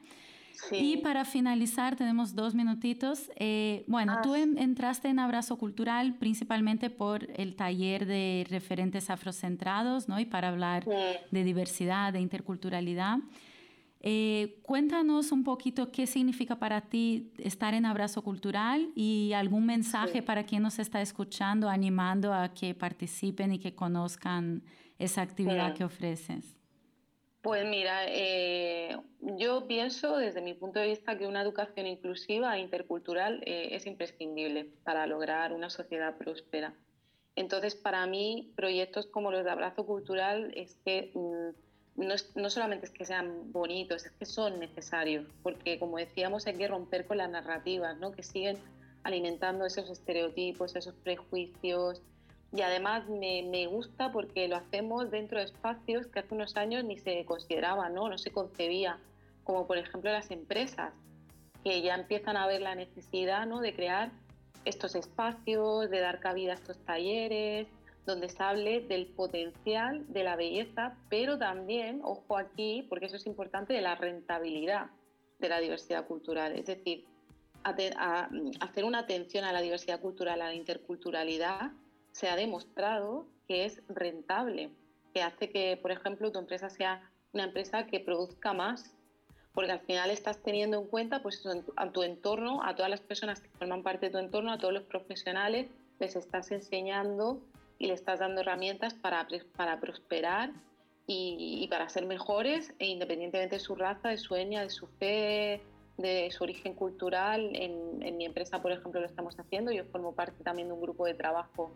Y 0.71 0.97
para 0.97 1.25
finalizar, 1.25 1.95
tenemos 1.95 2.35
dos 2.35 2.55
minutitos. 2.55 3.31
Eh, 3.37 3.83
bueno, 3.87 4.19
tú 4.21 4.33
ah, 4.33 4.39
entraste 4.39 5.09
en 5.09 5.19
Abrazo 5.19 5.57
Cultural 5.57 6.15
principalmente 6.15 6.89
por 6.89 7.27
el 7.35 7.55
taller 7.55 8.05
de 8.05 8.45
referentes 8.49 9.09
afrocentrados, 9.09 10.07
¿no? 10.07 10.19
Y 10.19 10.25
para 10.25 10.49
hablar 10.49 10.85
de 10.85 11.43
diversidad, 11.43 12.13
de 12.13 12.19
interculturalidad. 12.19 13.17
Eh, 14.05 14.59
cuéntanos 14.63 15.31
un 15.31 15.45
poquito 15.45 15.89
qué 15.89 16.05
significa 16.07 16.59
para 16.59 16.81
ti 16.81 17.31
estar 17.37 17.73
en 17.73 17.85
Abrazo 17.85 18.21
Cultural 18.21 18.91
y 18.95 19.31
algún 19.31 19.65
mensaje 19.65 20.21
para 20.21 20.43
quien 20.43 20.61
nos 20.61 20.77
está 20.77 21.01
escuchando, 21.01 21.69
animando 21.69 22.33
a 22.33 22.53
que 22.53 22.75
participen 22.75 23.53
y 23.53 23.59
que 23.59 23.75
conozcan 23.75 24.61
esa 24.99 25.21
actividad 25.21 25.73
que 25.73 25.85
ofreces. 25.85 26.57
Pues 27.41 27.65
mira, 27.65 28.05
eh, 28.07 28.97
yo 29.21 29.67
pienso 29.67 30.17
desde 30.17 30.41
mi 30.41 30.53
punto 30.53 30.81
de 30.81 30.87
vista 30.87 31.17
que 31.17 31.25
una 31.25 31.41
educación 31.41 31.87
inclusiva 31.87 32.57
e 32.57 32.59
intercultural 32.59 33.41
eh, 33.45 33.69
es 33.71 33.85
imprescindible 33.85 34.65
para 34.83 35.07
lograr 35.07 35.53
una 35.53 35.69
sociedad 35.69 36.17
próspera. 36.17 36.73
Entonces, 37.37 37.75
para 37.75 38.05
mí, 38.05 38.51
proyectos 38.57 39.07
como 39.07 39.31
los 39.31 39.45
de 39.45 39.51
Abrazo 39.51 39.85
Cultural 39.85 40.51
es 40.55 40.75
que 40.85 41.11
mm, 41.15 41.72
no, 41.95 42.49
solamente 42.49 42.87
es 42.87 42.91
que 42.91 43.05
sean 43.05 43.51
bonitos, 43.51 44.05
es 44.05 44.11
que 44.11 44.25
son 44.25 44.59
necesarios, 44.59 45.25
porque 45.43 45.77
como 45.77 45.97
decíamos 45.97 46.47
hay 46.47 46.55
que 46.55 46.67
romper 46.67 47.05
con 47.05 47.17
las 47.17 47.29
narrativas, 47.29 47.97
¿no? 47.97 48.11
que 48.11 48.23
siguen 48.23 48.57
alimentando 49.03 49.65
esos 49.65 49.89
estereotipos, 49.89 50.75
esos 50.75 50.95
prejuicios. 50.95 52.01
Y 52.51 52.61
además 52.61 53.07
me, 53.09 53.67
gusta 53.67 54.11
porque 54.11 54.47
lo 54.47 54.55
hacemos 54.55 55.11
dentro 55.11 55.39
de 55.39 55.45
espacios 55.45 56.07
que 56.07 56.19
hace 56.19 56.33
unos 56.33 56.55
años 56.55 56.83
ni 56.83 56.97
se 56.97 57.25
consideraba, 57.25 57.89
¿no? 57.89 58.09
no 58.09 58.17
se 58.17 58.31
concebía, 58.31 58.99
como 59.43 59.67
por 59.67 59.77
ejemplo 59.77 60.11
las 60.11 60.31
empresas, 60.31 60.93
que 61.63 61.81
ya 61.81 61.95
empiezan 61.95 62.37
a 62.37 62.47
ver 62.47 62.61
la 62.61 62.75
necesidad 62.75 63.45
¿no? 63.45 63.59
de 63.59 63.73
crear 63.73 64.11
estos 64.65 64.95
espacios, 64.95 65.89
de 65.89 65.99
dar 65.99 66.19
cabida 66.19 66.53
a 66.53 66.55
estos 66.55 66.77
talleres, 66.85 67.67
donde 68.05 68.29
se 68.29 68.43
hable 68.43 68.81
del 68.81 69.07
potencial 69.07 70.05
de 70.11 70.23
la 70.23 70.35
belleza, 70.35 70.97
pero 71.09 71.37
también, 71.37 72.01
ojo 72.03 72.37
aquí, 72.37 72.85
porque 72.89 73.05
eso 73.05 73.15
es 73.15 73.25
importante, 73.25 73.73
de 73.73 73.81
la 73.81 73.95
rentabilidad 73.95 74.87
de 75.39 75.49
la 75.49 75.59
diversidad 75.59 76.05
cultural. 76.05 76.53
Es 76.57 76.65
decir, 76.65 77.05
hacer 77.63 78.83
una 78.83 78.99
atención 78.99 79.45
a 79.45 79.53
la 79.53 79.61
diversidad 79.61 79.99
cultural, 79.99 80.41
a 80.41 80.47
la 80.47 80.53
interculturalidad, 80.53 81.71
se 82.11 82.29
ha 82.29 82.35
demostrado 82.35 83.25
que 83.47 83.65
es 83.65 83.81
rentable, 83.87 84.69
que 85.13 85.21
hace 85.21 85.49
que, 85.49 85.77
por 85.81 85.91
ejemplo, 85.91 86.31
tu 86.31 86.39
empresa 86.39 86.69
sea 86.69 87.09
una 87.31 87.45
empresa 87.45 87.87
que 87.87 87.99
produzca 87.99 88.53
más, 88.53 88.93
porque 89.53 89.71
al 89.71 89.81
final 89.81 90.09
estás 90.09 90.41
teniendo 90.41 90.79
en 90.79 90.87
cuenta 90.87 91.21
pues, 91.21 91.43
a 91.75 91.91
tu 91.91 92.03
entorno, 92.03 92.63
a 92.63 92.75
todas 92.75 92.89
las 92.89 93.01
personas 93.01 93.39
que 93.39 93.49
forman 93.49 93.83
parte 93.83 94.07
de 94.07 94.11
tu 94.11 94.17
entorno, 94.17 94.51
a 94.51 94.57
todos 94.57 94.73
los 94.73 94.83
profesionales, 94.83 95.67
les 95.99 96.15
estás 96.15 96.51
enseñando 96.51 97.41
y 97.79 97.87
le 97.87 97.93
estás 97.93 98.19
dando 98.19 98.41
herramientas 98.41 98.93
para, 98.93 99.27
para 99.55 99.79
prosperar 99.79 100.51
y, 101.05 101.67
para 101.69 101.89
ser 101.89 102.05
mejores, 102.05 102.73
e 102.79 102.87
independientemente 102.87 103.55
de 103.55 103.59
su 103.59 103.75
raza, 103.75 104.09
de 104.09 104.17
su 104.17 104.35
etnia, 104.35 104.61
de 104.61 104.69
su 104.69 104.87
fe, 104.87 105.61
de 105.97 106.29
su 106.31 106.43
origen 106.43 106.73
cultural. 106.73 107.55
En, 107.55 108.01
en, 108.01 108.17
mi 108.17 108.25
empresa, 108.25 108.61
por 108.61 108.71
ejemplo, 108.71 109.01
lo 109.01 109.07
estamos 109.07 109.37
haciendo. 109.39 109.71
Yo 109.71 109.83
formo 109.85 110.15
parte 110.15 110.43
también 110.43 110.69
de 110.69 110.73
un 110.73 110.81
grupo 110.81 111.05
de 111.05 111.13
trabajo 111.13 111.73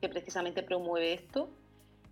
que 0.00 0.08
precisamente 0.08 0.62
promueve 0.62 1.14
esto. 1.14 1.48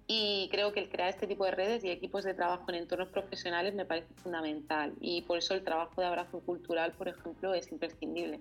Y 0.09 0.49
creo 0.53 0.73
que 0.73 0.81
el 0.81 0.89
crear 0.89 1.09
este 1.09 1.27
tipo 1.27 1.45
de 1.45 1.51
redes 1.51 1.83
y 1.83 1.91
equipos 1.91 2.25
de 2.25 2.35
trabajo 2.35 2.65
en 2.69 2.77
entornos 2.77 3.09
profesionales 3.09 3.75
me 3.75 3.85
parece 3.85 4.13
fundamental. 4.15 4.93
Y 5.01 5.23
por 5.23 5.39
eso 5.39 5.55
el 5.55 5.65
trabajo 5.65 6.01
de 6.01 6.07
abrazo 6.07 6.41
cultural, 6.41 6.93
por 6.93 7.09
ejemplo, 7.09 7.55
es 7.55 7.71
imprescindible. 7.73 8.41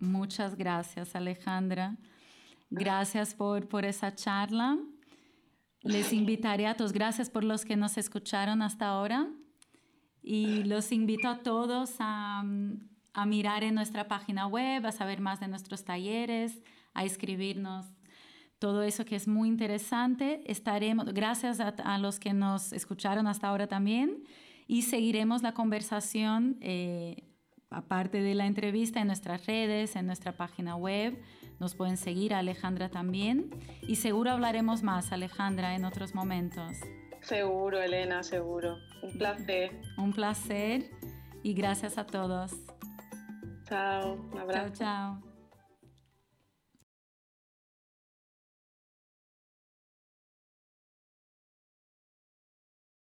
Muchas 0.00 0.56
gracias, 0.56 1.14
Alejandra. 1.14 1.96
Gracias 2.74 3.34
por, 3.34 3.68
por 3.68 3.84
esa 3.84 4.14
charla. 4.14 4.78
Les 5.82 6.10
invitaré 6.14 6.66
a 6.66 6.74
todos, 6.74 6.92
gracias 6.92 7.28
por 7.28 7.44
los 7.44 7.66
que 7.66 7.76
nos 7.76 7.98
escucharon 7.98 8.62
hasta 8.62 8.86
ahora. 8.86 9.28
Y 10.22 10.64
los 10.64 10.90
invito 10.90 11.28
a 11.28 11.42
todos 11.42 11.96
a, 11.98 12.42
a 13.12 13.26
mirar 13.26 13.62
en 13.62 13.74
nuestra 13.74 14.08
página 14.08 14.46
web, 14.46 14.86
a 14.86 14.92
saber 14.92 15.20
más 15.20 15.38
de 15.38 15.48
nuestros 15.48 15.84
talleres, 15.84 16.62
a 16.94 17.04
escribirnos 17.04 17.84
todo 18.58 18.82
eso 18.82 19.04
que 19.04 19.16
es 19.16 19.28
muy 19.28 19.48
interesante. 19.48 20.40
Estaremos, 20.50 21.12
gracias 21.12 21.60
a, 21.60 21.68
a, 21.68 21.98
los 21.98 22.18
que 22.18 22.32
nos 22.32 22.72
escucharon 22.72 23.26
hasta 23.26 23.48
ahora 23.48 23.66
también, 23.66 24.24
y 24.66 24.82
seguiremos 24.82 25.42
la 25.42 25.52
conversación, 25.52 26.56
eh, 26.62 27.24
aparte 27.68 28.22
de 28.22 28.34
la 28.34 28.46
entrevista, 28.46 29.00
en 29.00 29.08
nuestras 29.08 29.44
redes, 29.44 29.94
en 29.94 30.06
nuestra 30.06 30.32
página 30.32 30.74
web. 30.74 31.20
Nos 31.62 31.76
pueden 31.76 31.96
seguir, 31.96 32.34
Alejandra 32.34 32.88
también. 32.88 33.48
Y 33.82 33.94
seguro 33.94 34.32
hablaremos 34.32 34.82
más, 34.82 35.12
Alejandra, 35.12 35.76
en 35.76 35.84
otros 35.84 36.12
momentos. 36.12 36.72
Seguro, 37.20 37.80
Elena, 37.80 38.24
seguro. 38.24 38.78
Un 39.00 39.16
placer. 39.16 39.70
Un 39.96 40.12
placer 40.12 40.90
y 41.44 41.54
gracias 41.54 41.98
a 41.98 42.04
todos. 42.04 42.50
Chao, 43.68 44.14
un 44.32 44.38
abrazo. 44.40 44.72
Chao, 44.74 45.20
chao. 45.20 45.31